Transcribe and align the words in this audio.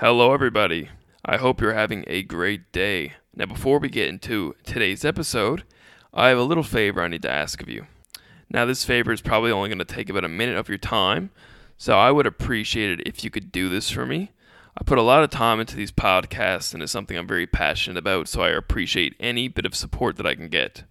Hello, 0.00 0.32
everybody. 0.32 0.90
I 1.24 1.38
hope 1.38 1.60
you're 1.60 1.74
having 1.74 2.04
a 2.06 2.22
great 2.22 2.70
day. 2.70 3.14
Now, 3.34 3.46
before 3.46 3.80
we 3.80 3.88
get 3.88 4.06
into 4.08 4.54
today's 4.62 5.04
episode, 5.04 5.64
I 6.14 6.28
have 6.28 6.38
a 6.38 6.44
little 6.44 6.62
favor 6.62 7.02
I 7.02 7.08
need 7.08 7.22
to 7.22 7.30
ask 7.32 7.60
of 7.60 7.68
you. 7.68 7.88
Now, 8.48 8.64
this 8.64 8.84
favor 8.84 9.10
is 9.10 9.20
probably 9.20 9.50
only 9.50 9.68
going 9.68 9.80
to 9.80 9.84
take 9.84 10.08
about 10.08 10.22
a 10.22 10.28
minute 10.28 10.56
of 10.56 10.68
your 10.68 10.78
time, 10.78 11.30
so 11.76 11.98
I 11.98 12.12
would 12.12 12.26
appreciate 12.26 13.00
it 13.00 13.08
if 13.08 13.24
you 13.24 13.30
could 13.30 13.50
do 13.50 13.68
this 13.68 13.90
for 13.90 14.06
me. 14.06 14.30
I 14.80 14.84
put 14.84 14.98
a 14.98 15.02
lot 15.02 15.24
of 15.24 15.30
time 15.30 15.58
into 15.58 15.74
these 15.74 15.90
podcasts, 15.90 16.72
and 16.72 16.80
it's 16.80 16.92
something 16.92 17.18
I'm 17.18 17.26
very 17.26 17.48
passionate 17.48 17.98
about, 17.98 18.28
so 18.28 18.42
I 18.42 18.50
appreciate 18.50 19.16
any 19.18 19.48
bit 19.48 19.66
of 19.66 19.74
support 19.74 20.16
that 20.18 20.26
I 20.26 20.36
can 20.36 20.48
get. 20.48 20.84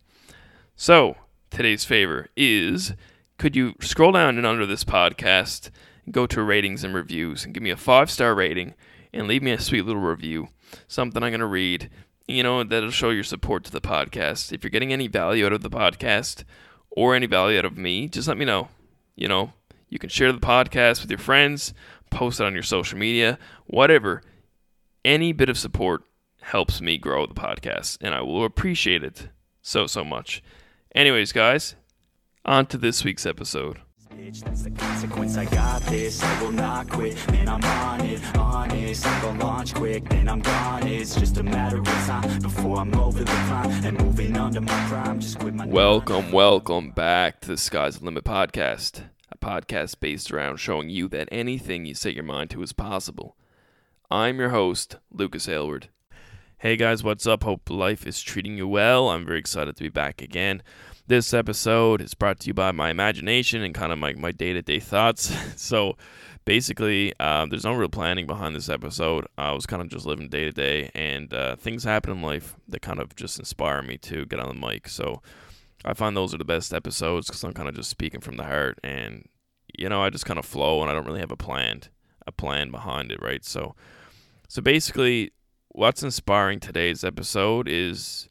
So, 0.75 1.15
today's 1.49 1.85
favor 1.85 2.27
is 2.35 2.91
could 3.37 3.55
you 3.55 3.75
scroll 3.79 4.11
down 4.11 4.35
and 4.35 4.45
under 4.45 4.65
this 4.65 4.83
podcast 4.83 5.69
and 6.03 6.13
go 6.13 6.27
to 6.27 6.43
ratings 6.43 6.83
and 6.83 6.93
reviews 6.93 7.45
and 7.45 7.53
give 7.53 7.63
me 7.63 7.69
a 7.69 7.77
five 7.77 8.11
star 8.11 8.35
rating 8.35 8.73
and 9.13 9.27
leave 9.27 9.43
me 9.43 9.51
a 9.51 9.59
sweet 9.59 9.85
little 9.85 10.01
review, 10.01 10.49
something 10.87 11.21
I'm 11.21 11.31
going 11.31 11.39
to 11.39 11.45
read, 11.45 11.89
you 12.27 12.43
know, 12.43 12.63
that'll 12.63 12.91
show 12.91 13.09
your 13.09 13.23
support 13.23 13.63
to 13.65 13.71
the 13.71 13.81
podcast. 13.81 14.51
If 14.51 14.63
you're 14.63 14.69
getting 14.69 14.91
any 14.91 15.07
value 15.07 15.45
out 15.45 15.53
of 15.53 15.61
the 15.61 15.69
podcast 15.69 16.43
or 16.89 17.15
any 17.15 17.25
value 17.25 17.57
out 17.57 17.65
of 17.65 17.77
me, 17.77 18.07
just 18.07 18.27
let 18.27 18.37
me 18.37 18.45
know. 18.45 18.67
You 19.15 19.27
know, 19.27 19.53
you 19.89 19.97
can 19.97 20.09
share 20.09 20.31
the 20.31 20.39
podcast 20.39 21.01
with 21.01 21.09
your 21.09 21.19
friends, 21.19 21.73
post 22.09 22.39
it 22.39 22.45
on 22.45 22.53
your 22.53 22.63
social 22.63 22.97
media, 22.97 23.39
whatever. 23.65 24.21
Any 25.05 25.31
bit 25.31 25.49
of 25.49 25.57
support 25.57 26.03
helps 26.41 26.81
me 26.81 26.97
grow 26.97 27.25
the 27.25 27.33
podcast, 27.33 27.97
and 28.01 28.13
I 28.13 28.21
will 28.21 28.43
appreciate 28.43 29.03
it 29.03 29.29
so, 29.61 29.87
so 29.87 30.03
much. 30.03 30.43
Anyways, 30.93 31.31
guys, 31.31 31.75
on 32.43 32.65
to 32.67 32.77
this 32.77 33.03
week's 33.03 33.25
episode. 33.25 33.79
That's 34.09 34.63
the 34.63 34.71
consequence. 34.71 35.37
I 35.37 35.45
got 35.45 35.81
this. 35.83 36.21
I 36.23 36.41
will 36.41 36.51
not 36.51 36.89
quit. 36.89 37.15
Man, 37.31 37.47
I'm 37.47 37.63
on 37.63 38.01
it, 38.01 38.19
honest. 39.05 39.07
I'm 39.07 39.21
gonna 39.21 39.43
launch 39.43 39.73
quick, 39.73 40.09
then 40.09 40.27
I'm 40.27 40.41
gone. 40.41 40.87
It's 40.87 41.15
just 41.15 41.37
a 41.37 41.43
matter 41.43 41.79
of 41.79 41.85
time 41.85 42.39
before 42.39 42.77
I'm 42.77 42.93
over 42.95 43.19
the 43.19 43.25
climb 43.25 43.85
and 43.85 44.01
moving 44.01 44.37
under 44.37 44.61
my 44.61 44.87
prime. 44.87 45.19
Just 45.19 45.39
quit 45.39 45.53
my 45.53 45.65
Welcome, 45.65 46.31
welcome 46.31 46.91
back 46.91 47.41
to 47.41 47.49
the 47.49 47.57
Sky's 47.57 47.99
the 47.99 48.05
Limit 48.05 48.23
podcast, 48.23 49.03
a 49.31 49.37
podcast 49.37 49.99
based 49.99 50.31
around 50.31 50.57
showing 50.57 50.89
you 50.89 51.07
that 51.09 51.29
anything 51.31 51.85
you 51.85 51.93
set 51.93 52.13
your 52.13 52.23
mind 52.23 52.49
to 52.51 52.61
is 52.61 52.73
possible. 52.73 53.35
I'm 54.09 54.39
your 54.39 54.49
host, 54.49 54.97
Lucas 55.11 55.47
Aylward. 55.47 55.89
Hey 56.59 56.75
guys, 56.75 57.03
what's 57.03 57.27
up? 57.27 57.43
Hope 57.43 57.69
life 57.69 58.07
is 58.07 58.21
treating 58.21 58.57
you 58.57 58.67
well. 58.67 59.09
I'm 59.09 59.25
very 59.25 59.39
excited 59.39 59.75
to 59.75 59.83
be 59.83 59.89
back 59.89 60.21
again. 60.21 60.63
This 61.05 61.33
episode 61.33 62.01
is 62.01 62.15
brought 62.15 62.39
to 62.41 62.47
you 62.47 62.53
by 62.53 62.71
my 62.71 62.89
imagination 62.89 63.61
and 63.61 63.73
kind 63.73 63.93
of 63.93 63.99
my, 63.99 64.13
my 64.13 64.31
day-to-day 64.31 64.79
thoughts. 64.79 65.33
so 65.61 65.95
basically, 66.47 67.11
uh, 67.19 67.45
there's 67.45 67.65
no 67.65 67.73
real 67.73 67.89
planning 67.89 68.25
behind 68.25 68.55
this 68.55 68.69
episode. 68.69 69.27
I 69.37 69.51
was 69.51 69.65
kind 69.65 69.81
of 69.81 69.89
just 69.89 70.05
living 70.05 70.29
day 70.29 70.45
to 70.45 70.51
day, 70.53 70.89
and 70.95 71.31
uh, 71.33 71.57
things 71.57 71.83
happen 71.83 72.09
in 72.13 72.21
life 72.21 72.55
that 72.69 72.81
kind 72.81 73.01
of 73.01 73.13
just 73.17 73.37
inspire 73.37 73.81
me 73.81 73.97
to 73.97 74.25
get 74.25 74.39
on 74.39 74.47
the 74.47 74.67
mic. 74.67 74.87
So 74.87 75.21
I 75.83 75.93
find 75.93 76.15
those 76.15 76.33
are 76.33 76.37
the 76.37 76.45
best 76.45 76.73
episodes 76.73 77.27
because 77.27 77.43
I'm 77.43 77.51
kind 77.51 77.67
of 77.67 77.75
just 77.75 77.89
speaking 77.89 78.21
from 78.21 78.37
the 78.37 78.45
heart, 78.45 78.79
and 78.81 79.27
you 79.77 79.89
know, 79.89 80.01
I 80.01 80.09
just 80.09 80.25
kind 80.25 80.39
of 80.39 80.45
flow, 80.45 80.81
and 80.81 80.89
I 80.89 80.93
don't 80.93 81.05
really 81.05 81.19
have 81.19 81.33
a 81.33 81.37
plan, 81.37 81.81
a 82.25 82.31
plan 82.31 82.71
behind 82.71 83.11
it, 83.11 83.21
right? 83.21 83.43
So, 83.43 83.75
so 84.47 84.61
basically, 84.61 85.33
what's 85.67 86.01
inspiring 86.01 86.61
today's 86.61 87.03
episode 87.03 87.67
is 87.67 88.29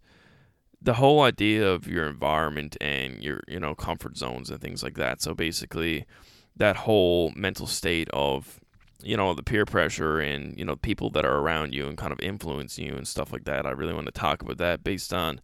the 0.80 0.94
whole 0.94 1.20
idea 1.20 1.68
of 1.68 1.86
your 1.86 2.06
environment 2.06 2.78
and 2.80 3.22
your 3.22 3.42
you 3.46 3.60
know 3.60 3.74
comfort 3.74 4.16
zones 4.16 4.48
and 4.48 4.58
things 4.58 4.82
like 4.82 4.94
that. 4.94 5.20
So 5.20 5.34
basically, 5.34 6.06
that 6.56 6.76
whole 6.76 7.32
mental 7.36 7.66
state 7.66 8.08
of 8.12 8.60
you 9.02 9.16
know 9.16 9.34
the 9.34 9.42
peer 9.42 9.64
pressure 9.64 10.18
and 10.18 10.58
you 10.58 10.64
know 10.64 10.76
people 10.76 11.10
that 11.10 11.24
are 11.24 11.38
around 11.38 11.74
you 11.74 11.86
and 11.86 11.98
kind 11.98 12.12
of 12.12 12.20
influencing 12.20 12.86
you 12.86 12.94
and 12.94 13.06
stuff 13.06 13.32
like 13.32 13.44
that. 13.44 13.66
I 13.66 13.70
really 13.70 13.94
want 13.94 14.06
to 14.06 14.12
talk 14.12 14.42
about 14.42 14.58
that 14.58 14.82
based 14.82 15.12
on 15.12 15.40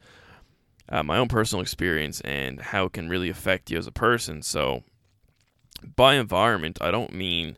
uh, 0.88 1.02
my 1.02 1.18
own 1.18 1.28
personal 1.28 1.62
experience 1.62 2.20
and 2.22 2.60
how 2.60 2.86
it 2.86 2.92
can 2.92 3.08
really 3.08 3.30
affect 3.30 3.70
you 3.70 3.78
as 3.78 3.86
a 3.86 3.92
person. 3.92 4.42
So 4.42 4.82
by 5.96 6.14
environment, 6.14 6.78
I 6.80 6.90
don't 6.90 7.12
mean 7.12 7.56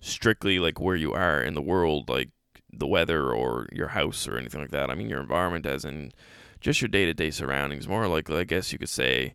strictly 0.00 0.58
like 0.58 0.80
where 0.80 0.96
you 0.96 1.12
are 1.12 1.42
in 1.42 1.54
the 1.54 1.62
world, 1.62 2.08
like 2.08 2.30
the 2.72 2.86
weather 2.86 3.32
or 3.32 3.68
your 3.72 3.88
house 3.88 4.28
or 4.28 4.36
anything 4.36 4.60
like 4.60 4.70
that. 4.70 4.90
I 4.90 4.94
mean 4.94 5.08
your 5.08 5.20
environment 5.20 5.66
as 5.66 5.84
in 5.84 6.12
just 6.60 6.80
your 6.80 6.88
day 6.88 7.04
to 7.04 7.14
day 7.14 7.30
surroundings. 7.30 7.88
More 7.88 8.06
like 8.08 8.28
I 8.30 8.44
guess 8.44 8.72
you 8.72 8.78
could 8.78 8.88
say, 8.88 9.34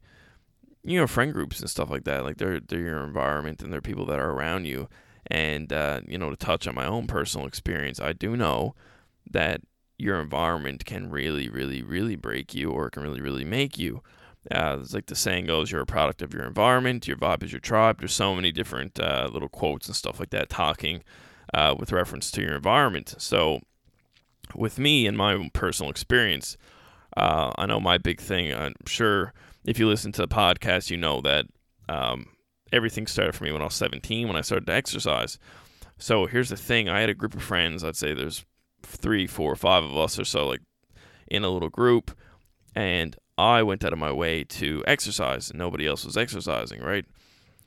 you 0.84 1.00
know, 1.00 1.08
friend 1.08 1.34
groups 1.34 1.60
and 1.60 1.70
stuff 1.70 1.90
like 1.90 2.04
that. 2.04 2.24
Like 2.24 2.38
they're 2.38 2.60
they're 2.60 2.80
your 2.80 3.04
environment 3.04 3.62
and 3.62 3.72
they're 3.72 3.82
people 3.82 4.06
that 4.08 4.20
are 4.20 4.32
around 4.32 4.66
you. 4.66 4.90
And 5.28 5.72
uh, 5.72 6.02
you 6.08 6.18
know, 6.18 6.30
to 6.30 6.36
touch 6.36 6.68
on 6.68 6.76
my 6.76 6.86
own 6.86 7.08
personal 7.08 7.48
experience, 7.48 8.00
I 8.00 8.14
do 8.14 8.36
know 8.36 8.76
that 9.30 9.62
your 9.98 10.20
environment 10.20 10.86
can 10.86 11.10
really, 11.10 11.50
really, 11.50 11.82
really 11.82 12.16
break 12.16 12.54
you, 12.54 12.72
or 12.72 12.88
it 12.88 12.92
can 12.92 13.04
really, 13.04 13.22
really 13.22 13.46
make 13.46 13.78
you. 13.78 14.02
Uh, 14.52 14.80
it's 14.82 14.94
like 14.94 15.06
the 15.06 15.16
saying 15.16 15.46
goes, 15.46 15.72
you're 15.72 15.82
a 15.82 15.86
product 15.86 16.22
of 16.22 16.34
your 16.34 16.44
environment. 16.44 17.08
Your 17.08 17.16
vibe 17.16 17.44
is 17.44 17.54
your 17.54 17.62
tribe. 17.62 18.00
There's 18.00 18.14
so 18.14 18.36
many 18.36 18.52
different 18.52 19.00
uh, 19.00 19.30
little 19.32 19.48
quotes 19.48 19.88
and 19.88 19.96
stuff 19.96 20.20
like 20.20 20.32
that 20.32 20.50
talking 20.50 21.04
uh, 21.54 21.76
with 21.80 21.94
reference 21.94 22.30
to 22.32 22.42
your 22.42 22.56
environment. 22.56 23.16
So, 23.18 23.62
with 24.54 24.78
me 24.78 25.08
and 25.08 25.18
my 25.18 25.34
own 25.34 25.50
personal 25.52 25.90
experience, 25.90 26.58
uh, 27.16 27.54
I 27.58 27.66
know 27.66 27.80
my 27.80 27.98
big 27.98 28.20
thing. 28.20 28.54
I'm 28.54 28.74
sure 28.86 29.34
if 29.66 29.80
you 29.80 29.88
listen 29.88 30.12
to 30.14 30.22
the 30.22 30.28
podcast, 30.28 30.90
you 30.90 30.98
know 30.98 31.22
that 31.22 31.46
um, 31.90 32.28
everything 32.72 33.08
started 33.08 33.34
for 33.34 33.44
me 33.44 33.52
when 33.52 33.62
I 33.62 33.66
was 33.66 33.76
17 33.76 34.28
when 34.28 34.38
I 34.38 34.42
started 34.42 34.66
to 34.68 34.74
exercise. 34.74 35.38
So 35.98 36.26
here's 36.26 36.50
the 36.50 36.58
thing: 36.58 36.90
I 36.90 37.02
had 37.02 37.10
a 37.10 37.14
group 37.14 37.34
of 37.34 37.44
friends. 37.44 37.84
I'd 37.84 37.96
say 37.96 38.14
there's 38.14 38.46
three, 38.82 39.28
four, 39.28 39.56
five 39.56 39.84
of 39.84 39.98
us 39.98 40.20
or 40.20 40.26
so, 40.26 40.48
like 40.48 40.62
in 41.28 41.44
a 41.44 41.50
little 41.50 41.70
group, 41.70 42.12
and 42.76 43.16
I 43.38 43.64
went 43.64 43.84
out 43.84 43.94
of 43.94 44.00
my 44.00 44.12
way 44.12 44.44
to 44.44 44.84
exercise. 44.86 45.50
And 45.50 45.60
nobody 45.60 45.88
else 45.88 46.06
was 46.06 46.18
exercising, 46.18 46.82
right? 46.82 47.06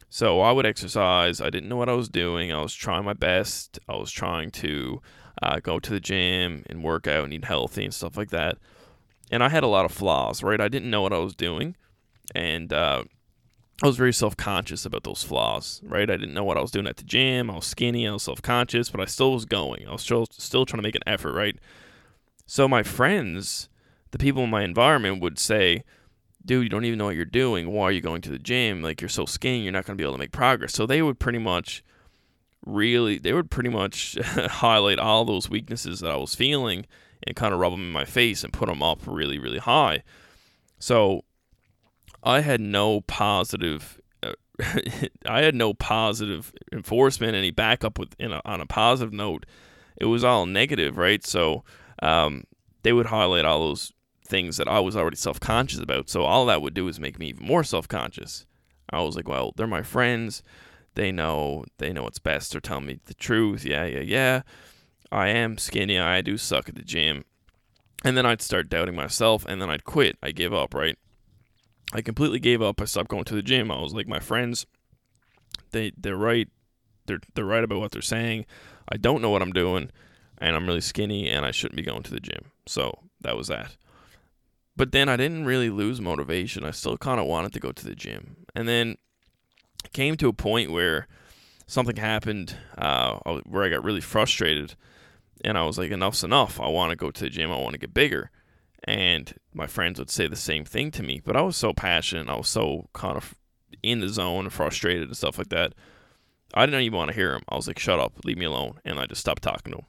So 0.09 0.41
I 0.41 0.53
would 0.53 0.67
exercise. 0.67 1.41
I 1.41 1.51
didn't 1.51 1.69
know 1.69 1.77
what 1.77 1.89
I 1.89 1.95
was 1.95 2.09
doing. 2.09 2.53
I 2.53 2.61
was 2.61 2.75
trying 2.75 3.05
my 3.05 3.13
best. 3.13 3.78
I 3.89 3.97
was 3.97 4.11
trying 4.11 4.51
to 4.53 5.01
uh, 5.43 5.61
go 5.61 5.78
to 5.78 5.91
the 5.91 6.01
gym 6.01 6.65
and 6.69 6.84
work 6.84 7.07
out 7.07 7.25
and 7.25 7.33
eat 7.33 7.45
healthy 7.45 7.84
and 7.84 7.95
stuff 7.95 8.17
like 8.17 8.31
that 8.31 8.59
and 9.31 9.43
I 9.43 9.49
had 9.49 9.65
a 9.65 9.69
lot 9.69 9.84
of 9.84 9.93
flaws, 9.93 10.43
right? 10.43 10.61
I 10.61 10.69
didn't 10.69 10.91
know 10.91 11.03
what 11.03 11.13
I 11.13 11.19
was 11.19 11.34
doing, 11.34 11.77
and 12.35 12.73
uh, 12.73 13.05
I 13.83 13.87
was 13.87 13.97
very 13.97 14.13
self 14.13 14.37
conscious 14.37 14.87
about 14.87 15.05
those 15.05 15.23
flaws, 15.23 15.83
right? 15.85 16.09
I 16.11 16.17
didn't 16.17 16.35
know 16.35 16.45
what 16.45 16.57
I 16.57 16.63
was 16.63 16.71
doing 16.71 16.87
at 16.87 16.97
the 16.97 17.05
gym. 17.05 17.51
I 17.51 17.57
was 17.57 17.67
skinny. 17.67 18.09
I 18.09 18.13
was 18.13 18.23
self 18.23 18.41
conscious, 18.41 18.91
but 18.91 19.01
I 19.01 19.05
still 19.05 19.33
was 19.33 19.45
going. 19.45 19.87
I 19.87 19.93
was 19.93 20.03
still 20.03 20.27
still 20.31 20.65
trying 20.65 20.79
to 20.79 20.87
make 20.87 20.95
an 20.95 21.03
effort, 21.07 21.33
right? 21.33 21.57
So 22.47 22.69
my 22.69 22.83
friends, 22.83 23.69
the 24.13 24.19
people 24.19 24.45
in 24.45 24.51
my 24.51 24.63
environment, 24.63 25.21
would 25.21 25.39
say, 25.39 25.85
"Dude, 26.45 26.65
you 26.65 26.69
don't 26.71 26.87
even 26.87 26.99
know 26.99 27.07
what 27.07 27.17
you're 27.17 27.27
doing. 27.27 27.71
Why 27.71 27.85
are 27.85 27.93
you 27.93 28.01
going 28.01 28.23
to 28.23 28.31
the 28.31 28.39
gym? 28.39 28.81
Like 28.83 29.03
you're 29.03 29.11
so 29.11 29.27
skinny, 29.27 29.61
you're 29.61 29.73
not 29.73 29.85
going 29.85 29.97
to 29.97 30.01
be 30.01 30.07
able 30.07 30.15
to 30.15 30.21
make 30.21 30.33
progress." 30.33 30.73
So 30.73 30.87
they 30.87 31.03
would 31.03 31.19
pretty 31.19 31.39
much 31.39 31.85
really 32.65 33.19
they 33.19 33.35
would 33.35 33.51
pretty 33.51 33.69
much 33.69 34.17
highlight 34.25 34.99
all 34.99 35.27
those 35.27 35.51
weaknesses 35.51 36.01
that 36.01 36.11
I 36.11 36.17
was 36.17 36.35
feeling 36.35 36.87
and 37.27 37.37
kind 37.37 37.53
of 37.53 37.61
rub 37.61 37.73
them 37.73 37.83
in 37.83 37.93
my 37.93 38.05
face 38.07 38.43
and 38.43 38.53
put 38.53 38.69
them 38.69 38.83
up 38.83 39.01
really, 39.07 39.39
really 39.39 39.59
high. 39.59 40.03
So 40.79 41.25
I 42.27 42.41
had 42.41 42.61
no 42.61 43.01
positive. 43.03 44.01
Uh, 44.23 44.33
I 45.27 45.43
had 45.43 45.55
no 45.55 45.73
positive 45.73 46.53
enforcement, 46.73 47.37
any 47.37 47.53
backup 47.53 47.99
with 47.99 48.15
a, 48.21 48.43
on 48.45 48.61
a 48.61 48.67
positive 48.67 49.15
note. 49.15 49.47
It 49.97 50.07
was 50.07 50.25
all 50.25 50.45
negative, 50.45 50.99
right? 50.99 51.25
So 51.25 51.65
um, 52.03 52.45
they 52.83 52.93
would 52.93 53.07
highlight 53.07 53.45
all 53.45 53.61
those 53.61 53.93
things 54.27 54.57
that 54.57 54.67
I 54.67 54.81
was 54.81 54.97
already 54.97 55.17
self 55.17 55.39
conscious 55.39 55.79
about. 55.79 56.11
So 56.11 56.23
all 56.23 56.47
that 56.47 56.61
would 56.61 56.75
do 56.75 56.89
is 56.89 56.99
make 56.99 57.19
me 57.19 57.29
even 57.29 57.47
more 57.47 57.63
self 57.63 57.87
conscious. 57.87 58.45
I 58.91 59.01
was 59.03 59.15
like, 59.17 59.29
well, 59.29 59.53
they're 59.57 59.69
my 59.69 59.83
friends. 59.83 60.43
They 60.95 61.13
know 61.13 61.65
they 61.79 61.93
know 61.93 62.03
what's 62.03 62.19
best. 62.19 62.53
They're 62.53 62.61
telling 62.61 62.87
me 62.87 62.99
the 63.05 63.15
truth. 63.15 63.65
Yeah, 63.65 63.85
yeah, 63.85 64.01
yeah. 64.01 64.43
I 65.13 65.29
am 65.29 65.59
skinny. 65.59 65.99
I 65.99 66.22
do 66.22 66.37
suck 66.37 66.69
at 66.69 66.75
the 66.75 66.83
gym. 66.83 67.25
And 68.05 68.17
then 68.17 68.27
I'd 68.27 68.43
start 68.43 68.69
doubting 68.69 68.97
myself 68.97 69.45
and 69.47 69.63
then 69.63 69.71
I'd 69.71 69.84
quit. 69.84 70.19
I 70.22 70.33
give 70.33 70.53
up, 70.53 70.75
right? 70.75 70.99
I 71.92 72.03
completely 72.03 72.41
gave 72.41 72.60
up. 72.60 72.80
I 72.80 72.84
stopped 72.84 73.09
going 73.09 73.24
to 73.24 73.34
the 73.34 73.42
gym. 73.42 73.71
I 73.71 73.80
was 73.80 73.94
like, 73.94 74.09
my 74.09 74.21
friends, 74.21 74.66
they 75.71 75.92
they're 75.97 76.16
right. 76.16 76.48
They're 77.06 77.21
they're 77.34 77.44
right 77.44 77.65
about 77.65 77.80
what 77.80 77.92
they're 77.92 78.03
saying. 78.03 78.47
I 78.88 78.97
don't 78.97 79.22
know 79.22 79.30
what 79.30 79.42
I'm 79.42 79.53
doing, 79.53 79.91
and 80.38 80.56
I'm 80.56 80.66
really 80.66 80.80
skinny, 80.80 81.28
and 81.28 81.47
I 81.47 81.50
shouldn't 81.50 81.77
be 81.77 81.83
going 81.83 82.03
to 82.04 82.10
the 82.10 82.21
gym. 82.21 82.53
So 82.66 82.98
that 83.21 83.36
was 83.36 83.48
that. 83.48 83.77
But 84.77 84.92
then 84.92 85.09
I 85.09 85.16
didn't 85.16 85.47
really 85.47 85.71
lose 85.71 86.00
motivation. 86.00 86.65
I 86.65 86.71
still 86.71 86.98
kind 86.98 87.18
of 87.18 87.27
wanted 87.27 87.53
to 87.54 87.60
go 87.60 87.72
to 87.72 87.84
the 87.84 87.94
gym, 87.94 88.36
and 88.54 88.68
then 88.68 88.97
came 89.92 90.16
to 90.16 90.28
a 90.28 90.33
point 90.33 90.71
where 90.71 91.06
something 91.66 91.97
happened 91.97 92.56
uh, 92.78 93.18
where 93.47 93.65
I 93.65 93.68
got 93.68 93.84
really 93.84 94.00
frustrated 94.00 94.74
and 95.44 95.59
I 95.59 95.65
was 95.65 95.78
like, 95.78 95.91
enough's 95.91 96.24
enough. 96.24 96.60
I 96.60 96.68
want 96.68 96.91
to 96.91 96.97
go 96.97 97.10
to 97.10 97.24
the 97.24 97.30
gym. 97.30 97.53
I 97.53 97.59
want 97.59 97.72
to 97.72 97.78
get 97.78 97.94
bigger. 97.94 98.30
And 98.86 99.34
my 99.53 99.66
friends 99.66 99.98
would 99.98 100.10
say 100.10 100.28
the 100.28 100.36
same 100.36 100.65
thing 100.65 100.91
to 100.92 101.03
me, 101.03 101.21
but 101.24 101.36
I 101.36 101.42
was 101.42 101.56
so 101.56 101.72
passionate. 101.72 102.28
I 102.28 102.36
was 102.36 102.48
so 102.48 102.88
kind 102.92 103.16
of 103.16 103.34
in 103.83 104.00
the 104.00 104.09
zone 104.09 104.44
and 104.44 104.53
frustrated 104.53 105.09
and 105.09 105.16
stuff 105.16 105.38
like 105.38 105.48
that. 105.48 105.74
I 106.54 106.65
didn't 106.66 106.83
even 106.83 106.97
want 106.97 107.10
to 107.10 107.15
hear 107.15 107.34
him. 107.34 107.42
I 107.48 107.56
was 107.56 107.66
like, 107.66 107.78
shut 107.78 107.98
up, 107.98 108.12
leave 108.24 108.38
me 108.38 108.44
alone. 108.44 108.78
And 108.84 108.98
I 109.00 109.06
just 109.06 109.21
stopped 109.21 109.42
talking 109.42 109.72
to 109.72 109.78
him. 109.78 109.86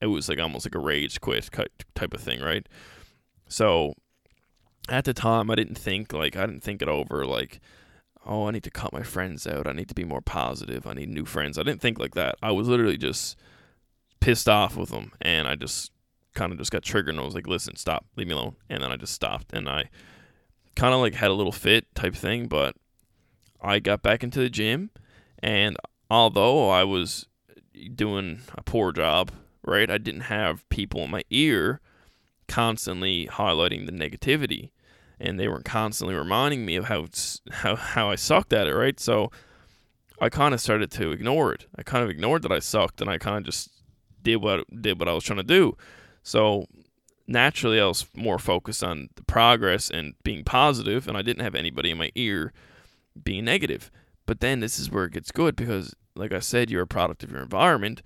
it 0.00 0.06
was 0.06 0.28
like 0.28 0.40
almost 0.40 0.66
like 0.66 0.74
a 0.74 0.80
rage 0.80 1.20
quit 1.20 1.48
type 1.94 2.14
of 2.14 2.20
thing, 2.20 2.40
right? 2.40 2.68
So 3.48 3.94
at 4.88 5.04
the 5.04 5.14
time, 5.14 5.50
I 5.50 5.54
didn't 5.54 5.78
think 5.78 6.12
like 6.12 6.36
I 6.36 6.46
didn't 6.46 6.62
think 6.62 6.82
it 6.82 6.88
over 6.88 7.24
like, 7.26 7.60
oh, 8.26 8.48
I 8.48 8.50
need 8.50 8.64
to 8.64 8.70
cut 8.70 8.92
my 8.92 9.02
friends 9.02 9.46
out. 9.46 9.66
I 9.66 9.72
need 9.72 9.88
to 9.88 9.94
be 9.94 10.04
more 10.04 10.20
positive. 10.20 10.86
I 10.86 10.94
need 10.94 11.08
new 11.08 11.24
friends. 11.24 11.58
I 11.58 11.62
didn't 11.62 11.80
think 11.80 11.98
like 11.98 12.14
that. 12.14 12.36
I 12.42 12.50
was 12.50 12.68
literally 12.68 12.98
just 12.98 13.36
pissed 14.20 14.48
off 14.48 14.76
with 14.76 14.90
them, 14.90 15.12
and 15.20 15.46
I 15.46 15.54
just 15.54 15.92
kind 16.34 16.52
of 16.52 16.58
just 16.58 16.70
got 16.70 16.82
triggered 16.82 17.14
and 17.14 17.20
I 17.20 17.24
was 17.24 17.34
like, 17.34 17.46
listen, 17.46 17.76
stop, 17.76 18.06
leave 18.16 18.28
me 18.28 18.34
alone. 18.34 18.56
And 18.68 18.82
then 18.82 18.92
I 18.92 18.96
just 18.96 19.14
stopped 19.14 19.52
and 19.52 19.68
I 19.68 19.90
kind 20.76 20.94
of 20.94 21.00
like 21.00 21.14
had 21.14 21.30
a 21.30 21.34
little 21.34 21.52
fit 21.52 21.92
type 21.94 22.14
thing, 22.14 22.46
but 22.46 22.76
I 23.60 23.78
got 23.78 24.02
back 24.02 24.22
into 24.22 24.38
the 24.38 24.50
gym 24.50 24.90
and 25.42 25.76
although 26.10 26.68
I 26.70 26.84
was 26.84 27.26
doing 27.94 28.40
a 28.56 28.62
poor 28.62 28.92
job, 28.92 29.32
right? 29.64 29.90
I 29.90 29.98
didn't 29.98 30.22
have 30.22 30.68
people 30.68 31.02
in 31.02 31.10
my 31.10 31.24
ear 31.30 31.80
constantly 32.48 33.28
highlighting 33.28 33.86
the 33.86 33.92
negativity 33.92 34.70
and 35.20 35.38
they 35.38 35.48
were 35.48 35.60
constantly 35.60 36.14
reminding 36.14 36.64
me 36.64 36.76
of 36.76 36.86
how 36.86 37.06
how 37.50 37.76
how 37.76 38.10
I 38.10 38.16
sucked 38.16 38.52
at 38.52 38.66
it, 38.66 38.74
right? 38.74 38.98
So 38.98 39.30
I 40.20 40.28
kind 40.28 40.54
of 40.54 40.60
started 40.60 40.90
to 40.92 41.12
ignore 41.12 41.52
it. 41.52 41.66
I 41.76 41.82
kind 41.82 42.02
of 42.02 42.10
ignored 42.10 42.42
that 42.42 42.52
I 42.52 42.58
sucked 42.58 43.00
and 43.00 43.08
I 43.08 43.18
kind 43.18 43.36
of 43.36 43.44
just 43.44 43.70
did 44.22 44.36
what 44.36 44.64
did 44.82 44.98
what 44.98 45.08
I 45.08 45.12
was 45.12 45.24
trying 45.24 45.38
to 45.38 45.42
do. 45.42 45.76
So 46.22 46.66
naturally 47.26 47.80
I 47.80 47.86
was 47.86 48.06
more 48.14 48.38
focused 48.38 48.82
on 48.82 49.08
the 49.14 49.24
progress 49.24 49.90
and 49.90 50.14
being 50.22 50.44
positive 50.44 51.08
and 51.08 51.16
I 51.16 51.22
didn't 51.22 51.44
have 51.44 51.54
anybody 51.54 51.90
in 51.90 51.98
my 51.98 52.10
ear 52.14 52.52
being 53.22 53.44
negative. 53.44 53.90
But 54.26 54.40
then 54.40 54.60
this 54.60 54.78
is 54.78 54.90
where 54.90 55.04
it 55.04 55.12
gets 55.12 55.32
good 55.32 55.56
because 55.56 55.94
like 56.14 56.32
I 56.32 56.40
said, 56.40 56.70
you're 56.70 56.82
a 56.82 56.86
product 56.86 57.22
of 57.22 57.30
your 57.30 57.40
environment. 57.40 58.02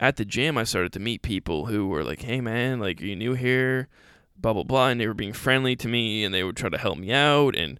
At 0.00 0.16
the 0.16 0.24
gym, 0.24 0.58
I 0.58 0.64
started 0.64 0.92
to 0.94 1.00
meet 1.00 1.22
people 1.22 1.66
who 1.66 1.86
were 1.88 2.02
like, 2.04 2.22
"Hey, 2.22 2.40
man, 2.40 2.80
like, 2.80 3.00
are 3.00 3.06
you 3.06 3.16
new 3.16 3.34
here?" 3.34 3.88
Blah 4.36 4.54
blah 4.54 4.64
blah, 4.64 4.88
and 4.88 5.00
they 5.00 5.06
were 5.06 5.14
being 5.14 5.32
friendly 5.32 5.76
to 5.76 5.88
me, 5.88 6.24
and 6.24 6.34
they 6.34 6.42
would 6.42 6.56
try 6.56 6.68
to 6.68 6.78
help 6.78 6.98
me 6.98 7.12
out. 7.12 7.54
And 7.54 7.78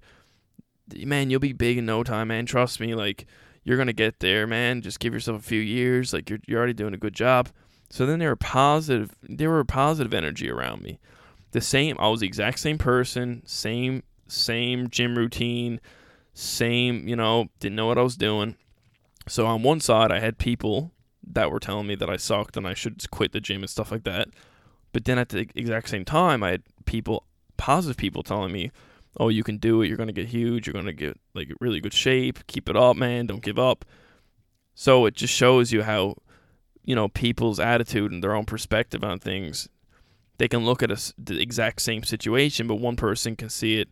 man, 1.04 1.30
you'll 1.30 1.40
be 1.40 1.52
big 1.52 1.78
in 1.78 1.86
no 1.86 2.02
time, 2.04 2.28
man. 2.28 2.46
Trust 2.46 2.80
me, 2.80 2.94
like, 2.94 3.26
you're 3.64 3.76
gonna 3.76 3.92
get 3.92 4.20
there, 4.20 4.46
man. 4.46 4.82
Just 4.82 5.00
give 5.00 5.12
yourself 5.12 5.40
a 5.40 5.44
few 5.44 5.60
years. 5.60 6.12
Like, 6.12 6.30
you're 6.30 6.38
you're 6.46 6.58
already 6.58 6.74
doing 6.74 6.94
a 6.94 6.98
good 6.98 7.14
job. 7.14 7.48
So 7.92 8.06
then 8.06 8.20
there 8.20 8.30
were 8.30 8.36
positive, 8.36 9.14
there 9.22 9.50
were 9.50 9.64
positive 9.64 10.14
energy 10.14 10.50
around 10.50 10.80
me. 10.80 10.98
The 11.50 11.60
same, 11.60 11.94
I 11.98 12.08
was 12.08 12.20
the 12.20 12.26
exact 12.26 12.58
same 12.58 12.78
person, 12.78 13.42
same 13.44 14.02
same 14.26 14.88
gym 14.88 15.18
routine, 15.18 15.78
same, 16.32 17.06
you 17.06 17.14
know, 17.14 17.48
didn't 17.60 17.76
know 17.76 17.84
what 17.84 17.98
I 17.98 18.02
was 18.02 18.16
doing. 18.16 18.56
So 19.28 19.44
on 19.44 19.62
one 19.62 19.78
side, 19.78 20.10
I 20.10 20.20
had 20.20 20.38
people 20.38 20.92
that 21.22 21.50
were 21.50 21.60
telling 21.60 21.86
me 21.86 21.94
that 21.96 22.08
I 22.08 22.16
sucked 22.16 22.56
and 22.56 22.66
I 22.66 22.72
should 22.72 23.10
quit 23.10 23.32
the 23.32 23.42
gym 23.42 23.60
and 23.60 23.68
stuff 23.68 23.92
like 23.92 24.04
that. 24.04 24.28
But 24.94 25.04
then 25.04 25.18
at 25.18 25.28
the 25.28 25.46
exact 25.54 25.90
same 25.90 26.06
time, 26.06 26.42
I 26.42 26.52
had 26.52 26.62
people, 26.86 27.26
positive 27.58 27.98
people, 27.98 28.22
telling 28.22 28.52
me, 28.52 28.70
"Oh, 29.18 29.28
you 29.28 29.44
can 29.44 29.58
do 29.58 29.82
it. 29.82 29.88
You're 29.88 29.98
gonna 29.98 30.12
get 30.12 30.28
huge. 30.28 30.66
You're 30.66 30.72
gonna 30.72 30.94
get 30.94 31.20
like 31.34 31.52
really 31.60 31.82
good 31.82 31.92
shape. 31.92 32.46
Keep 32.46 32.70
it 32.70 32.76
up, 32.76 32.96
man. 32.96 33.26
Don't 33.26 33.44
give 33.44 33.58
up." 33.58 33.84
So 34.74 35.04
it 35.04 35.14
just 35.14 35.34
shows 35.34 35.72
you 35.72 35.82
how, 35.82 36.16
you 36.84 36.94
know, 36.94 37.08
people's 37.08 37.60
attitude 37.60 38.12
and 38.12 38.22
their 38.22 38.34
own 38.34 38.44
perspective 38.44 39.04
on 39.04 39.18
things. 39.18 39.68
They 40.38 40.48
can 40.48 40.64
look 40.64 40.82
at 40.82 40.90
a, 40.90 41.12
the 41.18 41.40
exact 41.40 41.82
same 41.82 42.02
situation, 42.02 42.66
but 42.66 42.76
one 42.76 42.96
person 42.96 43.36
can 43.36 43.48
see 43.48 43.78
it 43.78 43.88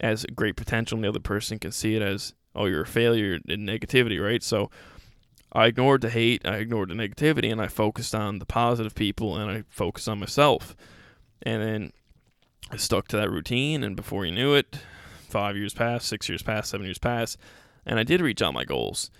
as 0.00 0.26
great 0.34 0.56
potential, 0.56 0.96
and 0.96 1.04
the 1.04 1.08
other 1.08 1.20
person 1.20 1.58
can 1.58 1.72
see 1.72 1.94
it 1.94 2.02
as 2.02 2.34
oh, 2.56 2.64
you're 2.64 2.82
a 2.82 2.86
failure 2.86 3.38
in 3.46 3.66
negativity, 3.66 4.22
right? 4.22 4.42
So 4.42 4.70
I 5.52 5.66
ignored 5.66 6.00
the 6.00 6.10
hate, 6.10 6.46
I 6.46 6.56
ignored 6.56 6.88
the 6.88 6.94
negativity, 6.94 7.52
and 7.52 7.60
I 7.60 7.68
focused 7.68 8.14
on 8.14 8.38
the 8.38 8.46
positive 8.46 8.94
people 8.94 9.36
and 9.36 9.50
I 9.50 9.64
focused 9.68 10.08
on 10.08 10.18
myself. 10.18 10.74
And 11.42 11.62
then 11.62 11.92
I 12.70 12.76
stuck 12.76 13.08
to 13.08 13.16
that 13.16 13.30
routine, 13.30 13.84
and 13.84 13.94
before 13.94 14.24
you 14.24 14.32
knew 14.32 14.54
it, 14.54 14.80
five 15.28 15.56
years 15.56 15.74
passed, 15.74 16.08
six 16.08 16.28
years 16.28 16.42
passed, 16.42 16.70
seven 16.70 16.86
years 16.86 16.98
passed, 16.98 17.38
and 17.84 17.98
I 17.98 18.02
did 18.02 18.20
reach 18.20 18.42
all 18.42 18.52
my 18.52 18.64
goals. 18.64 19.10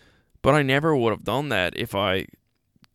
But 0.43 0.55
I 0.55 0.63
never 0.63 0.97
would 0.97 1.11
have 1.11 1.25
done 1.25 1.51
that 1.51 1.77
if 1.77 1.95
I 1.95 2.27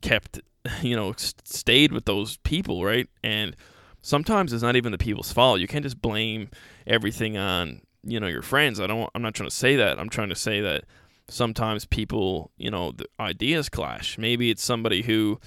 kept, 0.02 0.42
you 0.82 0.96
know, 0.96 1.14
stayed 1.18 1.92
with 1.92 2.06
those 2.06 2.38
people, 2.38 2.84
right? 2.84 3.08
And 3.24 3.56
sometimes 4.02 4.54
it's 4.54 4.64
not 4.64 4.76
even 4.76 4.92
the 4.92 4.98
people's 4.98 5.32
fault. 5.32 5.60
You 5.60 5.68
can't 5.68 5.84
just 5.84 6.02
blame 6.02 6.50
everything 6.88 7.38
on 7.38 7.82
you 8.04 8.20
know 8.20 8.28
your 8.28 8.42
friends. 8.42 8.80
I 8.80 8.88
don't. 8.88 9.10
I'm 9.16 9.22
not 9.22 9.34
trying 9.34 9.50
to 9.50 9.56
say 9.56 9.76
that. 9.76 10.00
I'm 10.00 10.10
trying 10.10 10.30
to 10.30 10.36
say 10.36 10.62
that 10.62 10.86
sometimes 11.30 11.86
people, 11.86 12.52
you 12.58 12.72
know, 12.72 12.92
the 12.92 13.06
ideas 13.20 13.70
clash. 13.70 14.18
Maybe 14.18 14.50
it's 14.50 14.64
somebody 14.64 15.04
who, 15.04 15.40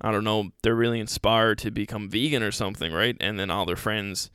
I 0.00 0.10
don't 0.10 0.24
know, 0.24 0.50
they're 0.62 0.74
really 0.74 1.00
inspired 1.00 1.58
to 1.58 1.70
become 1.70 2.08
vegan 2.08 2.42
or 2.42 2.50
something, 2.50 2.92
right? 2.92 3.16
And 3.20 3.38
then 3.38 3.50
all 3.50 3.66
their 3.66 3.76
friends, 3.76 4.30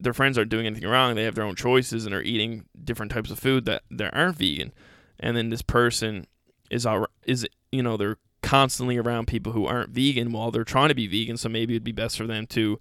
their 0.00 0.12
friends 0.12 0.36
aren't 0.36 0.50
doing 0.50 0.66
anything 0.66 0.88
wrong. 0.88 1.14
They 1.14 1.24
have 1.24 1.34
their 1.34 1.44
own 1.44 1.56
choices 1.56 2.04
and 2.04 2.14
are 2.14 2.22
eating 2.22 2.66
different 2.82 3.12
types 3.12 3.30
of 3.30 3.38
food 3.38 3.64
that 3.66 3.82
that 3.90 4.14
aren't 4.14 4.36
vegan. 4.36 4.72
And 5.18 5.36
then 5.36 5.50
this 5.50 5.62
person 5.62 6.26
is 6.70 6.84
all 6.86 7.06
is 7.24 7.46
you 7.70 7.82
know 7.82 7.96
they're 7.96 8.18
constantly 8.52 8.98
around 8.98 9.26
people 9.28 9.52
who 9.52 9.64
aren't 9.64 9.88
vegan 9.88 10.30
while 10.30 10.50
they're 10.50 10.62
trying 10.62 10.90
to 10.90 10.94
be 10.94 11.06
vegan. 11.06 11.38
So 11.38 11.48
maybe 11.48 11.72
it'd 11.72 11.82
be 11.82 11.90
best 11.90 12.18
for 12.18 12.26
them 12.26 12.46
to 12.48 12.78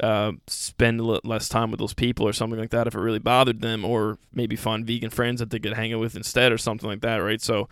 uh, 0.00 0.32
spend 0.46 1.02
less 1.02 1.50
time 1.50 1.70
with 1.70 1.80
those 1.80 1.92
people 1.92 2.26
or 2.26 2.32
something 2.32 2.58
like 2.58 2.70
that 2.70 2.86
if 2.86 2.94
it 2.94 3.00
really 3.00 3.18
bothered 3.18 3.60
them, 3.60 3.84
or 3.84 4.16
maybe 4.32 4.56
find 4.56 4.86
vegan 4.86 5.10
friends 5.10 5.38
that 5.40 5.50
they 5.50 5.58
could 5.58 5.74
hang 5.74 5.92
out 5.92 6.00
with 6.00 6.16
instead 6.16 6.50
or 6.50 6.56
something 6.56 6.88
like 6.88 7.02
that, 7.02 7.18
right? 7.18 7.42
So 7.42 7.68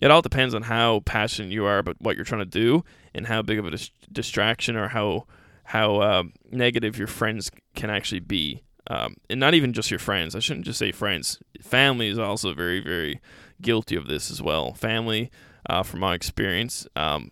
it 0.00 0.10
all 0.10 0.22
depends 0.22 0.54
on 0.54 0.62
how 0.62 1.00
passionate 1.00 1.52
you 1.52 1.66
are 1.66 1.76
about 1.76 1.96
what 2.00 2.16
you're 2.16 2.24
trying 2.24 2.40
to 2.40 2.46
do 2.46 2.84
and 3.14 3.26
how 3.26 3.42
big 3.42 3.58
of 3.58 3.66
a 3.66 3.72
dis- 3.72 3.90
distraction 4.10 4.74
or 4.74 4.88
how 4.88 5.26
how 5.64 5.96
uh, 5.96 6.22
negative 6.50 6.96
your 6.96 7.06
friends 7.06 7.50
can 7.74 7.90
actually 7.90 8.20
be. 8.20 8.62
Um, 8.86 9.16
and 9.28 9.38
not 9.38 9.52
even 9.52 9.74
just 9.74 9.90
your 9.90 10.00
friends. 10.00 10.34
I 10.34 10.38
shouldn't 10.38 10.64
just 10.64 10.78
say 10.78 10.90
friends. 10.90 11.38
Family 11.60 12.08
is 12.08 12.18
also 12.18 12.54
very, 12.54 12.80
very 12.80 13.20
guilty 13.60 13.94
of 13.94 14.06
this 14.06 14.30
as 14.30 14.40
well. 14.40 14.72
Family, 14.72 15.30
uh, 15.68 15.82
from 15.82 16.00
my 16.00 16.14
experience, 16.14 16.86
um, 16.96 17.30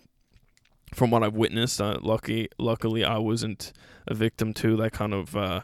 from 0.95 1.11
what 1.11 1.23
I've 1.23 1.35
witnessed, 1.35 1.81
uh, 1.81 1.99
lucky, 2.03 2.49
luckily 2.59 3.05
I 3.05 3.19
wasn't 3.19 3.73
a 4.07 4.15
victim 4.15 4.53
to 4.55 4.77
that 4.77 4.93
kind 4.93 5.15
of 5.15 5.37
uh, 5.37 5.61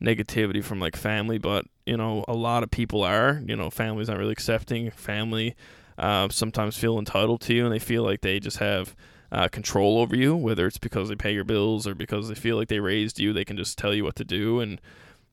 negativity 0.00 0.62
from 0.62 0.80
like 0.80 0.96
family, 0.96 1.38
but 1.38 1.66
you 1.86 1.96
know 1.96 2.24
a 2.28 2.34
lot 2.34 2.62
of 2.62 2.70
people 2.70 3.02
are. 3.02 3.42
You 3.46 3.56
know, 3.56 3.70
families 3.70 4.08
aren't 4.08 4.20
really 4.20 4.32
accepting. 4.32 4.90
Family 4.90 5.56
uh, 5.98 6.28
sometimes 6.30 6.76
feel 6.76 6.98
entitled 6.98 7.40
to 7.42 7.54
you, 7.54 7.64
and 7.64 7.72
they 7.72 7.78
feel 7.78 8.04
like 8.04 8.20
they 8.20 8.40
just 8.40 8.58
have 8.58 8.94
uh, 9.32 9.48
control 9.48 9.98
over 9.98 10.16
you. 10.16 10.36
Whether 10.36 10.66
it's 10.66 10.78
because 10.78 11.08
they 11.08 11.16
pay 11.16 11.32
your 11.32 11.44
bills 11.44 11.86
or 11.86 11.94
because 11.94 12.28
they 12.28 12.34
feel 12.34 12.56
like 12.56 12.68
they 12.68 12.80
raised 12.80 13.18
you, 13.18 13.32
they 13.32 13.44
can 13.44 13.56
just 13.56 13.78
tell 13.78 13.94
you 13.94 14.04
what 14.04 14.16
to 14.16 14.24
do, 14.24 14.60
and 14.60 14.80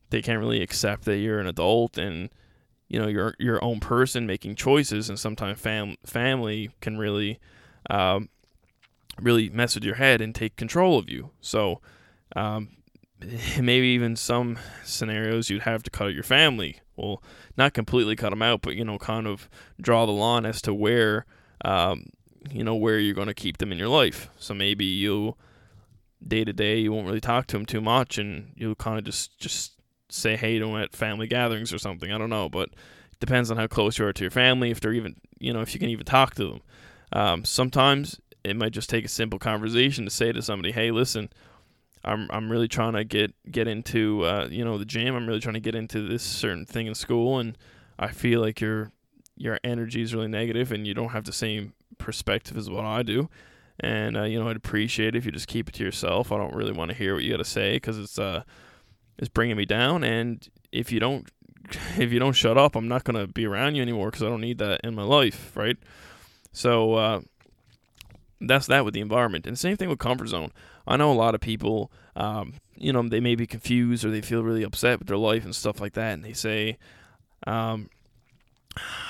they 0.10 0.22
can't 0.22 0.40
really 0.40 0.62
accept 0.62 1.06
that 1.06 1.18
you're 1.18 1.40
an 1.40 1.48
adult 1.48 1.98
and 1.98 2.30
you 2.88 3.00
know 3.00 3.08
your 3.08 3.36
your 3.40 3.64
own 3.64 3.80
person 3.80 4.26
making 4.26 4.56
choices. 4.56 5.10
And 5.10 5.20
sometimes 5.20 5.60
fam- 5.60 5.98
family 6.06 6.72
can 6.82 6.98
really 6.98 7.40
um, 7.90 8.30
really 9.20 9.50
mess 9.50 9.76
with 9.76 9.84
your 9.84 9.96
head 9.96 10.22
and 10.22 10.34
take 10.34 10.56
control 10.56 10.98
of 11.00 11.10
you. 11.10 11.32
So 11.42 11.82
um, 12.36 12.70
maybe 13.60 13.88
even 13.88 14.16
some 14.16 14.58
scenarios 14.84 15.50
you'd 15.50 15.64
have 15.64 15.84
to 15.84 15.90
cut 15.90 16.08
out 16.08 16.14
your 16.14 16.24
family. 16.24 16.82
Well, 16.96 17.22
not 17.58 17.74
completely 17.74 18.16
cut 18.16 18.30
them 18.30 18.42
out, 18.42 18.62
but 18.62 18.76
you 18.76 18.86
know, 18.86 18.98
kind 18.98 19.28
of 19.28 19.50
draw 19.82 20.06
the 20.06 20.12
line 20.12 20.46
as 20.46 20.62
to 20.64 20.74
where, 20.74 21.26
um, 21.64 22.06
you 22.50 22.64
know, 22.64 22.76
where 22.76 23.00
you're 23.00 23.16
going 23.16 23.28
to 23.28 23.34
keep 23.34 23.58
them 23.58 23.72
in 23.72 23.78
your 23.78 23.90
life. 23.90 24.30
So 24.38 24.54
maybe 24.54 24.86
you, 24.86 25.36
day 26.26 26.46
to 26.46 26.54
day, 26.54 26.80
you 26.80 26.92
won't 26.92 27.08
really 27.08 27.22
talk 27.22 27.48
to 27.48 27.58
them 27.58 27.66
too 27.66 27.82
much, 27.82 28.18
and 28.18 28.54
you'll 28.56 28.76
kind 28.76 28.98
of 28.98 29.04
just 29.04 29.38
just 29.40 29.75
say 30.10 30.36
hey 30.36 30.60
to 30.60 30.66
them 30.66 30.76
at 30.76 30.96
family 30.96 31.28
gatherings 31.28 31.74
or 31.74 31.78
something. 31.78 32.12
I 32.12 32.18
don't 32.18 32.30
know, 32.30 32.50
but 32.50 32.70
it 32.70 33.20
depends 33.20 33.52
on 33.52 33.58
how 33.58 33.68
close 33.68 33.98
you 33.98 34.06
are 34.06 34.14
to 34.14 34.24
your 34.24 34.32
family. 34.32 34.72
If 34.72 34.80
they're 34.80 34.94
even, 34.94 35.16
you 35.40 35.54
know, 35.54 35.62
if 35.62 35.74
you 35.74 35.80
can 35.80 35.90
even 35.90 36.06
talk 36.06 36.36
to 36.36 36.48
them. 36.48 36.62
Um, 37.14 37.46
sometimes 37.46 38.20
it 38.44 38.56
might 38.56 38.72
just 38.72 38.90
take 38.90 39.06
a 39.06 39.10
simple 39.10 39.40
conversation 39.40 40.06
to 40.06 40.12
say 40.12 40.32
to 40.32 40.42
somebody, 40.42 40.72
"Hey, 40.72 40.92
listen." 40.92 41.30
I'm 42.06 42.28
I'm 42.30 42.52
really 42.52 42.68
trying 42.68 42.94
to 42.94 43.04
get 43.04 43.34
get 43.52 43.68
into 43.68 44.24
uh, 44.24 44.48
you 44.50 44.64
know 44.64 44.78
the 44.78 44.86
gym. 44.86 45.16
I'm 45.16 45.28
really 45.28 45.40
trying 45.40 45.56
to 45.56 45.60
get 45.60 45.74
into 45.74 46.08
this 46.08 46.22
certain 46.22 46.66
thing 46.66 46.86
in 46.86 46.94
school, 46.94 47.40
and 47.40 47.58
I 47.98 48.10
feel 48.10 48.42
like 48.42 48.62
your 48.62 48.92
your 49.36 49.60
energy 49.64 50.04
is 50.04 50.14
really 50.14 50.28
negative, 50.28 50.72
and 50.72 50.86
you 50.86 50.94
don't 50.94 51.10
have 51.10 51.26
the 51.26 51.34
same 51.34 51.74
perspective 51.98 52.58
as 52.58 52.70
what 52.70 52.86
I 52.86 53.02
do. 53.02 53.28
And 53.80 54.16
uh, 54.16 54.24
you 54.24 54.40
know, 54.40 54.48
I'd 54.48 54.56
appreciate 54.56 55.16
it 55.16 55.18
if 55.18 55.26
you 55.26 55.32
just 55.32 55.48
keep 55.48 55.68
it 55.68 55.74
to 55.76 55.84
yourself. 55.84 56.32
I 56.32 56.38
don't 56.38 56.54
really 56.54 56.72
want 56.72 56.92
to 56.92 56.98
hear 56.98 57.16
what 57.16 57.24
you 57.24 57.32
got 57.32 57.38
to 57.38 57.44
say 57.44 57.74
because 57.74 57.98
it's 57.98 58.20
uh 58.20 58.44
it's 59.18 59.30
bringing 59.30 59.58
me 59.58 59.66
down. 59.66 60.04
And 60.04 60.48
if 60.72 60.92
you 60.92 61.00
don't 61.00 61.28
if 61.98 62.12
you 62.12 62.20
don't 62.20 62.34
shut 62.34 62.58
up, 62.58 62.76
I'm 62.76 62.88
not 62.88 63.04
gonna 63.04 63.28
be 63.28 63.46
around 63.46 63.76
you 63.76 63.82
anymore 63.82 64.12
because 64.12 64.24
I 64.24 64.30
don't 64.30 64.42
need 64.42 64.60
that 64.60 64.82
in 64.84 64.96
my 64.96 65.04
life, 65.04 65.56
right? 65.56 65.78
So 66.52 66.94
uh, 66.94 67.22
that's 68.42 68.68
that 68.68 68.86
with 68.86 68.94
the 68.94 69.02
environment. 69.02 69.46
And 69.48 69.58
same 69.58 69.78
thing 69.78 69.90
with 69.90 70.00
comfort 70.00 70.28
zone. 70.28 70.52
I 70.88 70.98
know 70.98 71.12
a 71.12 71.14
lot 71.14 71.36
of 71.36 71.42
people, 71.42 71.92
um, 72.16 72.54
you 72.76 72.94
know, 72.94 73.02
they 73.08 73.20
may 73.20 73.36
be 73.36 73.48
confused 73.48 74.06
or 74.06 74.12
they 74.12 74.22
feel 74.22 74.44
really 74.44 74.64
upset 74.64 75.00
with 75.00 75.08
their 75.08 75.18
life 75.18 75.44
and 75.44 75.56
stuff 75.56 75.82
like 75.82 75.94
that, 75.94 76.14
and 76.14 76.24
they 76.24 76.34
say, 76.34 76.78
um, 77.48 77.90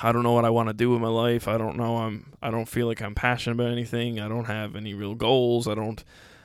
I 0.02 0.12
don't 0.12 0.22
know 0.22 0.32
what 0.32 0.44
I 0.44 0.50
want 0.50 0.68
to 0.68 0.74
do 0.74 0.90
with 0.90 1.00
my 1.00 1.08
life. 1.08 1.48
I 1.48 1.58
don't 1.58 1.76
know. 1.76 1.96
I'm. 1.98 2.32
I 2.40 2.50
don't 2.50 2.68
feel 2.68 2.86
like 2.86 3.02
I'm 3.02 3.14
passionate 3.14 3.54
about 3.54 3.72
anything. 3.72 4.20
I 4.20 4.28
don't 4.28 4.44
have 4.44 4.76
any 4.76 4.94
real 4.94 5.14
goals. 5.14 5.66
I 5.66 5.74
don't 5.74 6.02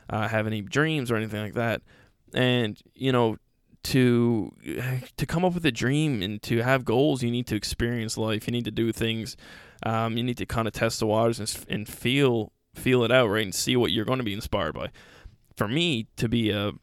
uh, 0.10 0.28
have 0.28 0.48
any 0.48 0.62
dreams 0.62 1.12
or 1.12 1.16
anything 1.18 1.42
like 1.42 1.54
that. 1.54 1.82
And 2.34 2.82
you 2.96 3.12
know, 3.12 3.38
to 3.84 4.52
to 5.18 5.26
come 5.26 5.46
up 5.46 5.54
with 5.54 5.66
a 5.66 5.72
dream 5.72 6.22
and 6.22 6.42
to 6.44 6.60
have 6.60 6.86
goals, 6.86 7.24
you 7.24 7.32
need 7.32 7.48
to 7.48 7.56
experience 7.56 8.18
life. 8.18 8.48
You 8.48 8.52
need 8.52 8.66
to 8.66 8.72
do 8.72 8.92
things. 8.92 9.38
Um, 9.84 10.18
you 10.18 10.24
need 10.24 10.38
to 10.38 10.46
kind 10.46 10.68
of 10.68 10.74
test 10.74 11.00
the 11.00 11.08
waters 11.08 11.40
and, 11.40 11.66
and 11.70 11.88
feel 11.88 12.52
feel 12.74 13.04
it 13.04 13.12
out, 13.12 13.28
right, 13.28 13.44
and 13.44 13.54
see 13.54 13.76
what 13.76 13.92
you're 13.92 14.06
going 14.06 14.20
to 14.20 14.24
be 14.24 14.34
inspired 14.34 14.74
by. 14.74 14.90
For 15.58 15.68
me, 15.68 16.08
to 16.18 16.30
be 16.30 16.52
a 16.52 16.74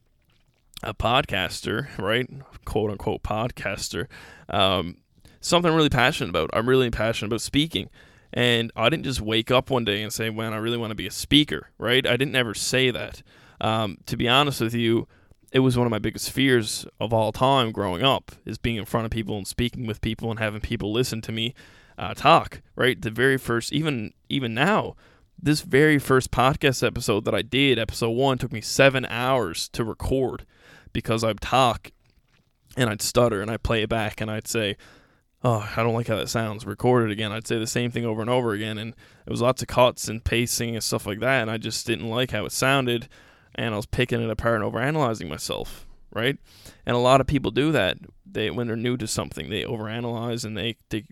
a 0.83 0.93
podcaster, 0.93 1.87
right, 1.97 2.27
quote 2.65 2.91
unquote 2.91 3.23
podcaster, 3.23 4.07
um, 4.47 4.97
something 5.41 5.71
I'm 5.71 5.75
really 5.75 5.89
passionate 5.89 6.29
about. 6.29 6.49
I'm 6.53 6.67
really 6.67 6.89
passionate 6.89 7.27
about 7.27 7.41
speaking. 7.41 7.89
And 8.31 8.71
I 8.75 8.89
didn't 8.89 9.05
just 9.05 9.21
wake 9.21 9.49
up 9.49 9.71
one 9.71 9.85
day 9.85 10.03
and 10.03 10.13
say, 10.13 10.29
man, 10.29 10.53
I 10.53 10.57
really 10.57 10.77
want 10.77 10.91
to 10.91 10.95
be 10.95 11.07
a 11.07 11.11
speaker, 11.11 11.71
right? 11.79 12.05
I 12.05 12.15
didn't 12.15 12.35
ever 12.35 12.53
say 12.53 12.91
that. 12.91 13.23
Um, 13.59 13.97
to 14.05 14.15
be 14.15 14.29
honest 14.29 14.61
with 14.61 14.75
you, 14.75 15.07
it 15.51 15.59
was 15.59 15.77
one 15.77 15.87
of 15.87 15.91
my 15.91 15.99
biggest 15.99 16.31
fears 16.31 16.85
of 16.99 17.13
all 17.13 17.31
time 17.31 17.71
growing 17.71 18.03
up 18.03 18.31
is 18.45 18.57
being 18.57 18.77
in 18.77 18.85
front 18.85 19.05
of 19.05 19.11
people 19.11 19.37
and 19.37 19.47
speaking 19.47 19.87
with 19.87 20.01
people 20.01 20.29
and 20.29 20.39
having 20.39 20.61
people 20.61 20.91
listen 20.91 21.21
to 21.21 21.31
me 21.31 21.53
uh, 21.97 22.13
talk, 22.13 22.61
right? 22.75 23.01
The 23.01 23.11
very 23.11 23.37
first, 23.37 23.73
even 23.73 24.13
even 24.29 24.53
now, 24.53 24.95
this 25.41 25.61
very 25.61 25.99
first 25.99 26.31
podcast 26.31 26.85
episode 26.85 27.25
that 27.25 27.35
I 27.35 27.41
did, 27.41 27.79
episode 27.79 28.11
one, 28.11 28.37
took 28.37 28.51
me 28.51 28.61
seven 28.61 29.05
hours 29.05 29.69
to 29.69 29.83
record 29.83 30.45
because 30.93 31.23
I'd 31.23 31.41
talk 31.41 31.91
and 32.77 32.89
I'd 32.89 33.01
stutter 33.01 33.41
and 33.41 33.49
I'd 33.49 33.63
play 33.63 33.83
it 33.83 33.89
back 33.89 34.21
and 34.21 34.29
I'd 34.29 34.47
say, 34.47 34.77
oh, 35.43 35.69
I 35.75 35.83
don't 35.83 35.93
like 35.93 36.07
how 36.07 36.17
that 36.17 36.29
sounds. 36.29 36.65
Record 36.65 37.09
it 37.09 37.11
again. 37.11 37.31
I'd 37.31 37.47
say 37.47 37.57
the 37.57 37.67
same 37.67 37.91
thing 37.91 38.05
over 38.05 38.21
and 38.21 38.29
over 38.29 38.53
again, 38.53 38.77
and 38.77 38.93
it 39.25 39.29
was 39.29 39.41
lots 39.41 39.61
of 39.61 39.67
cuts 39.67 40.07
and 40.07 40.23
pacing 40.23 40.75
and 40.75 40.83
stuff 40.83 41.05
like 41.05 41.19
that, 41.19 41.41
and 41.41 41.51
I 41.51 41.57
just 41.57 41.87
didn't 41.87 42.09
like 42.09 42.31
how 42.31 42.45
it 42.45 42.51
sounded, 42.51 43.07
and 43.55 43.73
I 43.73 43.77
was 43.77 43.85
picking 43.85 44.21
it 44.21 44.29
apart 44.29 44.61
and 44.61 44.71
overanalyzing 44.71 45.27
myself, 45.27 45.87
right? 46.11 46.37
And 46.85 46.95
a 46.95 46.99
lot 46.99 47.21
of 47.21 47.27
people 47.27 47.51
do 47.51 47.71
that. 47.71 47.97
They 48.25 48.49
when 48.51 48.67
they're 48.67 48.75
new 48.75 48.97
to 48.97 49.07
something, 49.07 49.49
they 49.49 49.63
overanalyze 49.63 50.45
and 50.45 50.57
they 50.57 50.77
they 50.89 51.05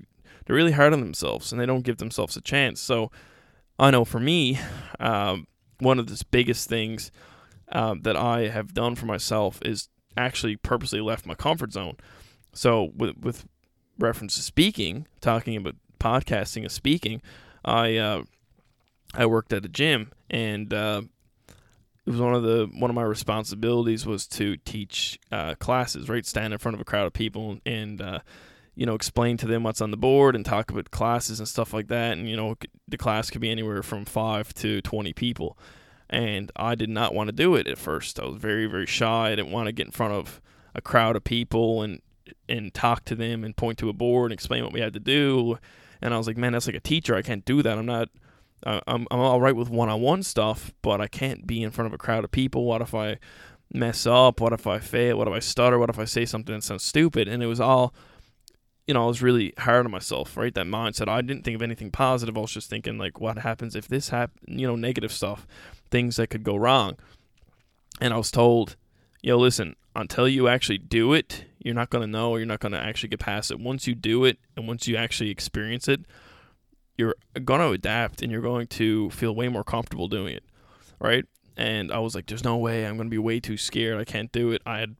they're 0.45 0.55
really 0.55 0.71
hard 0.71 0.93
on 0.93 0.99
themselves 1.01 1.51
and 1.51 1.59
they 1.59 1.65
don't 1.65 1.83
give 1.83 1.97
themselves 1.97 2.37
a 2.37 2.41
chance. 2.41 2.79
So 2.79 3.11
I 3.79 3.91
know 3.91 4.05
for 4.05 4.19
me, 4.19 4.59
um, 4.99 5.47
one 5.79 5.99
of 5.99 6.07
the 6.07 6.23
biggest 6.31 6.69
things 6.69 7.11
um, 7.71 8.01
that 8.01 8.15
I 8.15 8.47
have 8.47 8.73
done 8.73 8.95
for 8.95 9.05
myself 9.05 9.59
is 9.63 9.89
actually 10.15 10.55
purposely 10.55 11.01
left 11.01 11.25
my 11.25 11.35
comfort 11.35 11.73
zone. 11.73 11.97
So 12.53 12.91
with 12.95 13.17
with 13.17 13.45
reference 13.99 14.35
to 14.35 14.41
speaking, 14.41 15.07
talking 15.21 15.57
about 15.57 15.75
podcasting 15.99 16.63
and 16.63 16.71
speaking, 16.71 17.21
I 17.63 17.97
uh, 17.97 18.23
I 19.13 19.25
worked 19.25 19.53
at 19.53 19.65
a 19.65 19.69
gym 19.69 20.11
and 20.29 20.73
uh, 20.73 21.03
it 22.07 22.11
was 22.11 22.21
one 22.21 22.33
of 22.33 22.41
the 22.41 22.69
one 22.73 22.89
of 22.89 22.95
my 22.95 23.03
responsibilities 23.03 24.05
was 24.05 24.27
to 24.27 24.55
teach 24.55 25.19
uh, 25.29 25.55
classes, 25.55 26.07
right? 26.07 26.25
Stand 26.25 26.53
in 26.53 26.59
front 26.59 26.73
of 26.73 26.79
a 26.79 26.85
crowd 26.85 27.05
of 27.05 27.11
people 27.11 27.59
and 27.65 28.01
uh, 28.01 28.19
you 28.75 28.85
know 28.85 28.95
explain 28.95 29.35
to 29.35 29.45
them 29.45 29.63
what's 29.63 29.81
on 29.81 29.91
the 29.91 29.97
board 29.97 30.33
and 30.33 30.45
talk 30.45 30.71
about 30.71 30.89
classes 30.89 31.39
and 31.39 31.49
stuff 31.49 31.73
like 31.73 31.89
that. 31.89 32.17
And 32.17 32.29
you 32.29 32.37
know 32.37 32.55
the 32.87 32.97
class 32.97 33.29
could 33.29 33.41
be 33.41 33.49
anywhere 33.49 33.83
from 33.83 34.05
five 34.05 34.53
to 34.55 34.81
twenty 34.81 35.11
people. 35.11 35.57
And 36.09 36.49
I 36.55 36.75
did 36.75 36.89
not 36.89 37.13
want 37.13 37.27
to 37.27 37.33
do 37.33 37.55
it 37.55 37.67
at 37.67 37.77
first. 37.77 38.21
I 38.21 38.25
was 38.25 38.37
very 38.37 38.67
very 38.67 38.85
shy. 38.85 39.31
I 39.31 39.35
didn't 39.35 39.51
want 39.51 39.65
to 39.65 39.73
get 39.73 39.87
in 39.87 39.91
front 39.91 40.13
of 40.13 40.41
a 40.73 40.81
crowd 40.81 41.17
of 41.17 41.25
people 41.25 41.81
and 41.81 42.01
and 42.47 42.73
talk 42.73 43.03
to 43.05 43.15
them 43.15 43.43
and 43.43 43.57
point 43.57 43.79
to 43.79 43.89
a 43.89 43.93
board 43.93 44.31
and 44.31 44.33
explain 44.33 44.63
what 44.63 44.71
we 44.71 44.79
had 44.79 44.93
to 44.93 45.01
do. 45.01 45.59
And 46.01 46.13
I 46.13 46.17
was 46.17 46.27
like, 46.27 46.37
man, 46.37 46.53
that's 46.53 46.67
like 46.67 46.75
a 46.75 46.79
teacher. 46.79 47.15
I 47.15 47.21
can't 47.21 47.43
do 47.43 47.61
that. 47.63 47.77
I'm 47.77 47.85
not. 47.85 48.07
I'm 48.65 49.07
I'm 49.11 49.19
all 49.19 49.39
right 49.39 49.55
with 49.55 49.69
one-on-one 49.69 50.23
stuff, 50.23 50.73
but 50.81 50.99
I 50.99 51.07
can't 51.07 51.45
be 51.45 51.61
in 51.63 51.71
front 51.71 51.87
of 51.87 51.93
a 51.93 51.97
crowd 51.97 52.23
of 52.23 52.31
people. 52.31 52.65
What 52.65 52.81
if 52.81 52.95
I 52.95 53.19
mess 53.71 54.07
up? 54.07 54.41
What 54.41 54.53
if 54.53 54.65
I 54.65 54.79
fail? 54.79 55.17
What 55.17 55.27
if 55.27 55.33
I 55.33 55.39
stutter? 55.39 55.77
What 55.77 55.89
if 55.89 55.99
I 55.99 56.05
say 56.05 56.25
something 56.25 56.55
that 56.55 56.63
sounds 56.63 56.83
stupid? 56.83 57.27
And 57.27 57.43
it 57.43 57.47
was 57.47 57.59
all, 57.59 57.93
you 58.87 58.93
know, 58.93 59.03
I 59.03 59.07
was 59.07 59.21
really 59.21 59.53
hard 59.59 59.85
on 59.85 59.91
myself, 59.91 60.35
right? 60.37 60.53
That 60.53 60.65
mindset. 60.65 61.07
I 61.07 61.21
didn't 61.21 61.43
think 61.43 61.55
of 61.55 61.61
anything 61.61 61.91
positive. 61.91 62.37
I 62.37 62.41
was 62.41 62.51
just 62.51 62.69
thinking 62.69 62.97
like, 62.97 63.19
what 63.19 63.39
happens 63.39 63.75
if 63.75 63.87
this 63.87 64.09
happen? 64.09 64.57
You 64.57 64.67
know, 64.67 64.75
negative 64.75 65.11
stuff, 65.11 65.45
things 65.91 66.15
that 66.15 66.29
could 66.29 66.43
go 66.43 66.55
wrong. 66.55 66.97
And 68.01 68.13
I 68.13 68.17
was 68.17 68.31
told, 68.31 68.75
yo, 69.21 69.37
listen, 69.37 69.75
until 69.95 70.27
you 70.27 70.47
actually 70.47 70.77
do 70.77 71.13
it, 71.13 71.45
you're 71.59 71.75
not 71.75 71.89
going 71.89 72.03
to 72.03 72.07
know 72.07 72.31
or 72.31 72.39
you're 72.39 72.47
not 72.47 72.59
going 72.59 72.71
to 72.71 72.79
actually 72.79 73.09
get 73.09 73.19
past 73.19 73.51
it. 73.51 73.59
Once 73.59 73.87
you 73.87 73.95
do 73.95 74.23
it 74.23 74.39
and 74.55 74.67
once 74.67 74.87
you 74.87 74.95
actually 74.95 75.29
experience 75.29 75.87
it, 75.87 76.01
you're 76.97 77.15
going 77.43 77.61
to 77.61 77.69
adapt 77.69 78.21
and 78.21 78.31
you're 78.31 78.41
going 78.41 78.67
to 78.67 79.09
feel 79.11 79.35
way 79.35 79.47
more 79.47 79.63
comfortable 79.63 80.07
doing 80.07 80.35
it. 80.35 80.43
Right. 80.99 81.25
And 81.55 81.91
I 81.91 81.99
was 81.99 82.15
like, 82.15 82.27
there's 82.27 82.43
no 82.43 82.57
way. 82.57 82.85
I'm 82.85 82.97
going 82.97 83.07
to 83.07 83.11
be 83.11 83.17
way 83.17 83.39
too 83.39 83.57
scared. 83.57 83.99
I 83.99 84.03
can't 84.03 84.31
do 84.31 84.51
it. 84.51 84.61
I 84.65 84.79
had 84.79 84.95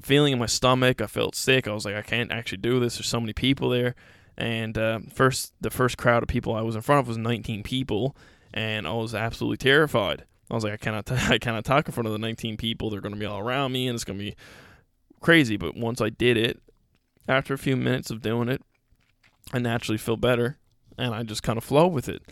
feeling 0.00 0.32
in 0.32 0.38
my 0.38 0.46
stomach. 0.46 1.00
I 1.00 1.06
felt 1.06 1.34
sick. 1.34 1.68
I 1.68 1.72
was 1.72 1.84
like, 1.84 1.94
I 1.94 2.02
can't 2.02 2.32
actually 2.32 2.58
do 2.58 2.80
this. 2.80 2.96
There's 2.96 3.08
so 3.08 3.20
many 3.20 3.32
people 3.32 3.70
there. 3.70 3.94
And 4.36 4.76
uh, 4.76 5.00
first, 5.12 5.52
the 5.60 5.70
first 5.70 5.96
crowd 5.96 6.22
of 6.22 6.28
people 6.28 6.54
I 6.54 6.62
was 6.62 6.74
in 6.74 6.82
front 6.82 7.00
of 7.00 7.08
was 7.08 7.18
19 7.18 7.62
people, 7.62 8.16
and 8.52 8.86
I 8.86 8.92
was 8.92 9.14
absolutely 9.14 9.58
terrified. 9.58 10.24
I 10.50 10.54
was 10.54 10.64
like, 10.64 10.72
I 10.72 10.76
cannot, 10.76 11.06
t- 11.06 11.14
I 11.28 11.38
cannot 11.38 11.64
talk 11.64 11.86
in 11.86 11.92
front 11.92 12.06
of 12.06 12.12
the 12.12 12.18
19 12.18 12.56
people. 12.56 12.90
They're 12.90 13.00
going 13.00 13.14
to 13.14 13.20
be 13.20 13.26
all 13.26 13.38
around 13.38 13.72
me, 13.72 13.86
and 13.86 13.94
it's 13.94 14.04
going 14.04 14.18
to 14.18 14.24
be 14.24 14.36
crazy. 15.20 15.56
But 15.56 15.76
once 15.76 16.00
I 16.00 16.08
did 16.08 16.36
it, 16.36 16.60
after 17.28 17.54
a 17.54 17.58
few 17.58 17.76
minutes 17.76 18.10
of 18.10 18.22
doing 18.22 18.48
it, 18.48 18.62
I 19.52 19.58
naturally 19.58 19.98
feel 19.98 20.16
better, 20.16 20.58
and 20.98 21.14
I 21.14 21.22
just 21.22 21.42
kind 21.42 21.58
of 21.58 21.64
flow 21.64 21.86
with 21.86 22.08
it. 22.08 22.22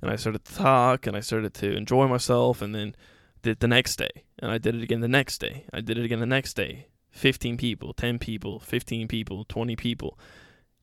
And 0.00 0.10
I 0.10 0.16
started 0.16 0.44
to 0.44 0.54
talk, 0.54 1.06
and 1.06 1.16
I 1.16 1.20
started 1.20 1.54
to 1.54 1.76
enjoy 1.76 2.08
myself, 2.08 2.60
and 2.60 2.74
then 2.74 2.94
did 3.42 3.60
the 3.60 3.68
next 3.68 3.96
day, 3.96 4.24
and 4.38 4.50
I 4.50 4.58
did 4.58 4.74
it 4.74 4.82
again 4.82 5.00
the 5.00 5.08
next 5.08 5.38
day. 5.38 5.64
I 5.72 5.80
did 5.80 5.98
it 5.98 6.04
again 6.04 6.20
the 6.20 6.26
next 6.26 6.54
day. 6.54 6.86
15 7.10 7.56
people, 7.56 7.92
10 7.92 8.18
people, 8.18 8.58
15 8.60 9.06
people, 9.06 9.44
20 9.44 9.76
people. 9.76 10.18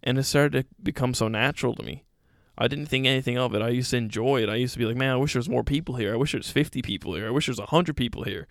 And 0.03 0.17
it 0.17 0.23
started 0.23 0.61
to 0.61 0.65
become 0.81 1.13
so 1.13 1.27
natural 1.27 1.75
to 1.75 1.83
me. 1.83 2.05
I 2.57 2.67
didn't 2.67 2.87
think 2.87 3.05
anything 3.05 3.37
of 3.37 3.55
it. 3.55 3.61
I 3.61 3.69
used 3.69 3.91
to 3.91 3.97
enjoy 3.97 4.43
it. 4.43 4.49
I 4.49 4.55
used 4.55 4.73
to 4.73 4.79
be 4.79 4.85
like, 4.85 4.97
man, 4.97 5.13
I 5.13 5.15
wish 5.15 5.33
there 5.33 5.39
was 5.39 5.49
more 5.49 5.63
people 5.63 5.95
here. 5.95 6.13
I 6.13 6.17
wish 6.17 6.33
there 6.33 6.39
was 6.39 6.51
50 6.51 6.81
people 6.81 7.15
here. 7.15 7.27
I 7.27 7.31
wish 7.31 7.47
there 7.47 7.53
was 7.53 7.59
100 7.59 7.95
people 7.95 8.23
here. 8.23 8.47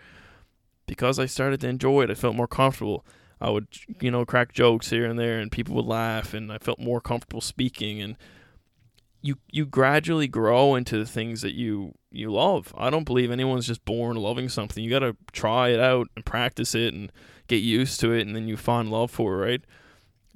Because 0.86 1.18
I 1.18 1.26
started 1.26 1.60
to 1.60 1.68
enjoy 1.68 2.02
it, 2.02 2.10
I 2.10 2.14
felt 2.14 2.34
more 2.34 2.48
comfortable. 2.48 3.06
I 3.40 3.50
would, 3.50 3.68
you 4.00 4.10
know, 4.10 4.24
crack 4.24 4.52
jokes 4.52 4.90
here 4.90 5.04
and 5.04 5.18
there, 5.18 5.38
and 5.38 5.52
people 5.52 5.74
would 5.76 5.84
laugh, 5.84 6.34
and 6.34 6.50
I 6.50 6.58
felt 6.58 6.80
more 6.80 7.00
comfortable 7.00 7.42
speaking. 7.42 8.00
And 8.00 8.16
you 9.20 9.36
you 9.50 9.66
gradually 9.66 10.28
grow 10.28 10.74
into 10.74 10.98
the 10.98 11.06
things 11.06 11.42
that 11.42 11.54
you 11.54 11.94
you 12.10 12.30
love. 12.30 12.72
I 12.76 12.90
don't 12.90 13.04
believe 13.04 13.30
anyone's 13.30 13.66
just 13.66 13.84
born 13.84 14.16
loving 14.16 14.48
something. 14.48 14.82
You 14.82 14.90
got 14.90 15.00
to 15.00 15.16
try 15.32 15.68
it 15.68 15.80
out 15.80 16.08
and 16.16 16.24
practice 16.24 16.74
it 16.74 16.94
and 16.94 17.12
get 17.48 17.56
used 17.56 18.00
to 18.00 18.12
it, 18.12 18.26
and 18.26 18.34
then 18.34 18.48
you 18.48 18.56
find 18.56 18.90
love 18.90 19.10
for 19.10 19.42
it. 19.42 19.50
Right? 19.50 19.60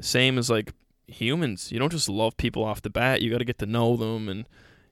Same 0.00 0.38
as 0.38 0.50
like 0.50 0.72
humans. 1.06 1.70
You 1.70 1.78
don't 1.78 1.92
just 1.92 2.08
love 2.08 2.36
people 2.36 2.64
off 2.64 2.82
the 2.82 2.90
bat. 2.90 3.22
You 3.22 3.30
got 3.30 3.38
to 3.38 3.44
get 3.44 3.58
to 3.58 3.66
know 3.66 3.96
them 3.96 4.28
and 4.28 4.48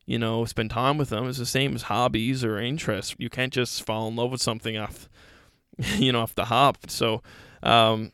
you 0.07 0.19
know 0.19 0.45
spend 0.45 0.71
time 0.71 0.97
with 0.97 1.09
them. 1.09 1.29
It's 1.29 1.39
the 1.39 1.47
same 1.47 1.75
as 1.75 1.83
hobbies 1.83 2.45
or 2.45 2.59
interests. 2.59 3.17
You 3.19 3.31
can't 3.31 3.53
just 3.53 3.85
fall 3.85 4.09
in 4.09 4.17
love 4.17 4.31
with 4.31 4.43
something 4.43 4.77
off 4.77 5.09
you 5.97 6.13
know 6.13 6.21
off 6.21 6.35
the 6.35 6.47
hop. 6.47 6.79
So 6.89 7.23
um, 7.63 8.13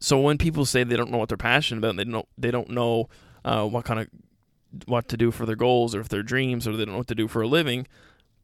so 0.00 0.20
when 0.20 0.38
people 0.38 0.64
say 0.64 0.84
they 0.84 0.96
don't 0.96 1.10
know 1.10 1.18
what 1.18 1.28
they're 1.28 1.38
passionate 1.38 1.78
about, 1.78 1.96
they 1.96 2.04
don't 2.04 2.28
they 2.36 2.50
don't 2.50 2.70
know 2.70 3.08
uh, 3.44 3.66
what 3.66 3.84
kind 3.84 4.00
of 4.00 4.08
what 4.86 5.08
to 5.08 5.16
do 5.16 5.30
for 5.30 5.46
their 5.46 5.56
goals 5.56 5.94
or 5.94 6.00
if 6.00 6.08
their 6.08 6.22
dreams 6.22 6.66
or 6.66 6.76
they 6.76 6.84
don't 6.84 6.92
know 6.92 6.98
what 6.98 7.08
to 7.08 7.14
do 7.14 7.28
for 7.28 7.42
a 7.42 7.48
living, 7.48 7.86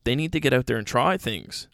they 0.05 0.15
need 0.15 0.33
to 0.33 0.41
get 0.41 0.53
out 0.53 0.67
there 0.67 0.77
and 0.77 0.87
try 0.87 1.17
things. 1.17 1.69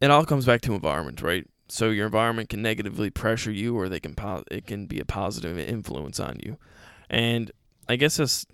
It 0.00 0.10
all 0.10 0.24
comes 0.24 0.46
back 0.46 0.60
to 0.62 0.74
environment, 0.74 1.22
right? 1.22 1.46
So 1.68 1.90
your 1.90 2.06
environment 2.06 2.48
can 2.48 2.62
negatively 2.62 3.10
pressure 3.10 3.50
you, 3.50 3.76
or 3.76 3.88
they 3.88 4.00
can 4.00 4.14
po- 4.14 4.44
it 4.50 4.66
can 4.66 4.86
be 4.86 5.00
a 5.00 5.04
positive 5.04 5.58
influence 5.58 6.20
on 6.20 6.38
you. 6.42 6.58
And 7.10 7.50
I 7.88 7.96
guess 7.96 8.18
that's 8.18 8.46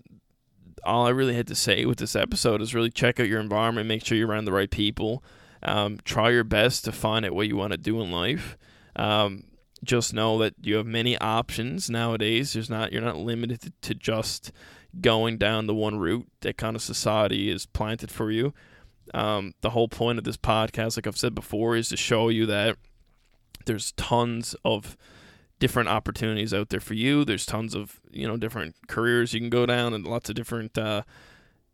all 0.84 1.06
I 1.06 1.10
really 1.10 1.34
had 1.34 1.46
to 1.48 1.54
say 1.54 1.84
with 1.84 1.98
this 1.98 2.16
episode 2.16 2.62
is 2.62 2.74
really 2.74 2.90
check 2.90 3.20
out 3.20 3.28
your 3.28 3.40
environment, 3.40 3.88
make 3.88 4.04
sure 4.04 4.16
you're 4.16 4.28
around 4.28 4.46
the 4.46 4.52
right 4.52 4.70
people, 4.70 5.22
um, 5.62 5.98
try 6.04 6.30
your 6.30 6.44
best 6.44 6.84
to 6.84 6.92
find 6.92 7.24
out 7.24 7.32
what 7.32 7.48
you 7.48 7.56
want 7.56 7.72
to 7.72 7.78
do 7.78 8.00
in 8.00 8.10
life. 8.10 8.56
Um, 8.96 9.44
just 9.84 10.14
know 10.14 10.38
that 10.38 10.54
you 10.62 10.76
have 10.76 10.86
many 10.86 11.18
options 11.18 11.90
nowadays. 11.90 12.52
There's 12.52 12.70
not 12.70 12.92
you're 12.92 13.02
not 13.02 13.16
limited 13.16 13.72
to 13.82 13.94
just 13.94 14.52
going 15.00 15.38
down 15.38 15.66
the 15.66 15.74
one 15.74 15.98
route 15.98 16.26
that 16.40 16.56
kind 16.56 16.76
of 16.76 16.82
society 16.82 17.50
is 17.50 17.66
planted 17.66 18.10
for 18.10 18.30
you. 18.30 18.52
Um, 19.14 19.54
the 19.60 19.70
whole 19.70 19.88
point 19.88 20.18
of 20.18 20.24
this 20.24 20.36
podcast, 20.36 20.96
like 20.96 21.06
I've 21.06 21.16
said 21.16 21.34
before, 21.34 21.76
is 21.76 21.88
to 21.88 21.96
show 21.96 22.28
you 22.28 22.46
that 22.46 22.76
there's 23.66 23.92
tons 23.92 24.54
of 24.64 24.96
different 25.58 25.88
opportunities 25.88 26.52
out 26.52 26.70
there 26.70 26.80
for 26.80 26.94
you. 26.94 27.24
There's 27.24 27.46
tons 27.46 27.74
of 27.74 28.00
you 28.10 28.26
know 28.26 28.36
different 28.36 28.74
careers 28.88 29.32
you 29.32 29.40
can 29.40 29.50
go 29.50 29.66
down 29.66 29.94
and 29.94 30.06
lots 30.06 30.28
of 30.28 30.34
different 30.34 30.76
uh, 30.76 31.02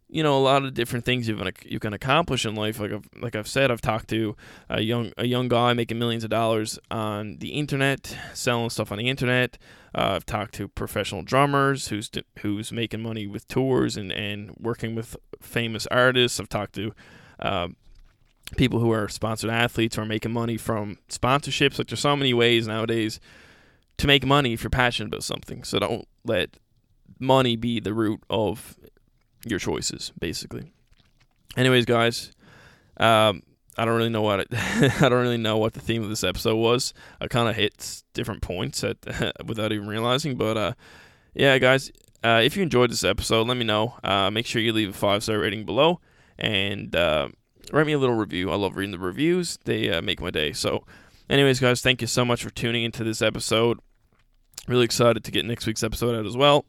you 0.09 0.23
know 0.23 0.37
a 0.37 0.41
lot 0.41 0.65
of 0.65 0.75
different 0.75 1.05
things 1.05 1.29
you 1.29 1.37
can 1.37 1.53
you 1.65 1.79
can 1.79 1.93
accomplish 1.93 2.47
in 2.47 2.55
life. 2.55 2.81
Like 2.81 2.93
I've, 2.93 3.09
like 3.21 3.37
I've 3.37 3.49
said, 3.49 3.71
I've 3.71 3.81
talked 3.81 4.09
to 4.09 4.37
a 4.69 4.81
young 4.81 5.13
a 5.17 5.27
young 5.27 5.49
guy 5.49 5.73
making 5.75 5.99
millions 5.99 6.25
of 6.25 6.31
dollars 6.31 6.79
on 6.91 7.39
the 7.39 7.51
internet, 7.51 8.17
selling 8.33 8.71
stuff 8.71 8.91
on 8.91 8.99
the 8.99 9.09
internet. 9.09 9.59
Uh, 9.95 10.13
I've 10.17 10.27
talked 10.27 10.55
to 10.55 10.69
professional 10.69 11.23
drummers 11.23 11.89
who's 11.89 12.11
who's 12.41 12.73
making 12.73 13.03
money 13.03 13.27
with 13.27 13.47
tours 13.49 13.97
and, 13.97 14.11
and 14.13 14.55
working 14.59 14.95
with 14.95 15.17
famous 15.41 15.87
artists. 15.89 16.41
I've 16.41 16.49
talked 16.49 16.75
to 16.77 16.93
uh, 17.39 17.69
people 18.57 18.81
who 18.81 18.91
are 18.91 19.09
sponsored 19.09 19.51
athletes 19.51 19.97
who 19.97 20.03
are 20.03 20.07
making 20.07 20.33
money 20.33 20.57
from 20.57 20.99
sponsorships. 21.09 21.79
Like 21.79 21.89
there's 21.89 22.01
so 22.01 22.17
many 22.17 22.33
ways 22.33 22.67
nowadays 22.67 23.21
to 23.99 24.07
make 24.07 24.25
money 24.25 24.55
if 24.55 24.63
you're 24.63 24.71
passionate 24.71 25.09
about 25.09 25.25
something. 25.25 25.65
So 25.65 25.79
don't 25.79 26.09
let 26.25 26.57
money 27.19 27.57
be 27.57 27.81
the 27.81 27.93
root 27.93 28.23
of 28.31 28.79
your 29.45 29.59
choices, 29.59 30.13
basically. 30.19 30.73
Anyways, 31.57 31.85
guys, 31.85 32.33
um, 32.99 33.43
I 33.77 33.85
don't 33.85 33.97
really 33.97 34.11
know 34.11 34.23
what 34.23 34.41
it, 34.41 34.49
I 34.53 35.09
don't 35.09 35.23
really 35.23 35.37
know 35.37 35.57
what 35.57 35.73
the 35.73 35.81
theme 35.81 36.03
of 36.03 36.09
this 36.09 36.25
episode 36.25 36.57
was. 36.57 36.93
I 37.21 37.29
kind 37.29 37.49
of 37.49 37.57
hit 37.57 38.03
different 38.13 38.43
points 38.43 38.83
at 38.85 38.97
without 39.47 39.73
even 39.73 39.87
realizing, 39.87 40.37
but 40.37 40.57
uh, 40.57 40.73
yeah, 41.35 41.59
guys, 41.59 41.93
uh, 42.25 42.41
if 42.43 42.57
you 42.57 42.63
enjoyed 42.63 42.91
this 42.91 43.05
episode, 43.05 43.47
let 43.47 43.57
me 43.57 43.65
know. 43.65 43.95
Uh, 44.03 44.31
make 44.31 44.47
sure 44.47 44.61
you 44.61 44.73
leave 44.73 44.91
a 44.91 44.93
five 44.93 45.23
star 45.23 45.39
rating 45.39 45.65
below 45.65 46.01
and 46.39 46.95
uh, 46.97 47.29
write 47.73 47.87
me 47.87 47.93
a 47.93 47.99
little 47.99 48.17
review. 48.17 48.51
I 48.51 48.57
love 48.57 48.77
reading 48.77 48.93
the 48.93 48.99
reviews; 48.99 49.59
they 49.65 49.91
uh, 49.91 50.03
make 50.03 50.21
my 50.21 50.31
day. 50.31 50.53
So, 50.53 50.85
anyways, 51.31 51.61
guys, 51.61 51.81
thank 51.81 52.01
you 52.01 52.07
so 52.09 52.25
much 52.25 52.43
for 52.43 52.51
tuning 52.51 52.83
into 52.83 53.05
this 53.05 53.23
episode. 53.23 53.79
Really 54.67 54.85
excited 54.85 55.25
to 55.25 55.31
get 55.31 55.45
next 55.45 55.67
week's 55.67 55.83
episode 55.83 56.17
out 56.17 56.27
as 56.27 56.37
well. 56.37 56.65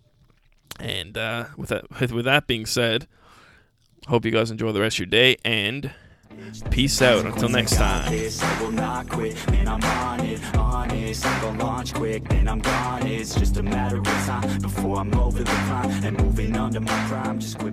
And 0.79 1.17
uh, 1.17 1.45
with 1.57 1.69
that, 1.69 2.11
with, 2.11 2.25
that 2.25 2.47
being 2.47 2.65
said, 2.65 3.07
hope 4.07 4.25
you 4.25 4.31
guys 4.31 4.51
enjoy 4.51 4.71
the 4.71 4.81
rest 4.81 4.95
of 4.95 4.99
your 4.99 5.05
day 5.07 5.37
and 5.43 5.91
peace 6.71 7.01
out 7.01 7.25
until 7.25 7.49
next 7.49 7.75
time. 7.75 8.07
I 8.07 8.61
will 8.61 8.71
not 8.71 9.09
quit, 9.09 9.35
man, 9.51 9.67
I'm 9.67 9.83
on 9.83 10.25
it, 10.25 10.55
honest. 10.55 11.25
I'm 11.25 11.41
gonna 11.41 11.63
launch 11.63 11.93
quick, 11.93 12.27
then 12.29 12.47
I'm 12.47 12.59
gone. 12.59 13.07
It's 13.07 13.35
just 13.35 13.57
a 13.57 13.63
matter 13.63 13.97
of 13.97 14.05
time 14.05 14.61
before 14.61 14.99
I'm 14.99 15.13
over 15.15 15.39
the 15.39 15.45
climb 15.45 16.03
and 16.05 16.17
moving 16.21 16.55
under 16.55 16.79
my 16.79 17.07
prime. 17.07 17.39
Just 17.39 17.57
quit. 17.57 17.67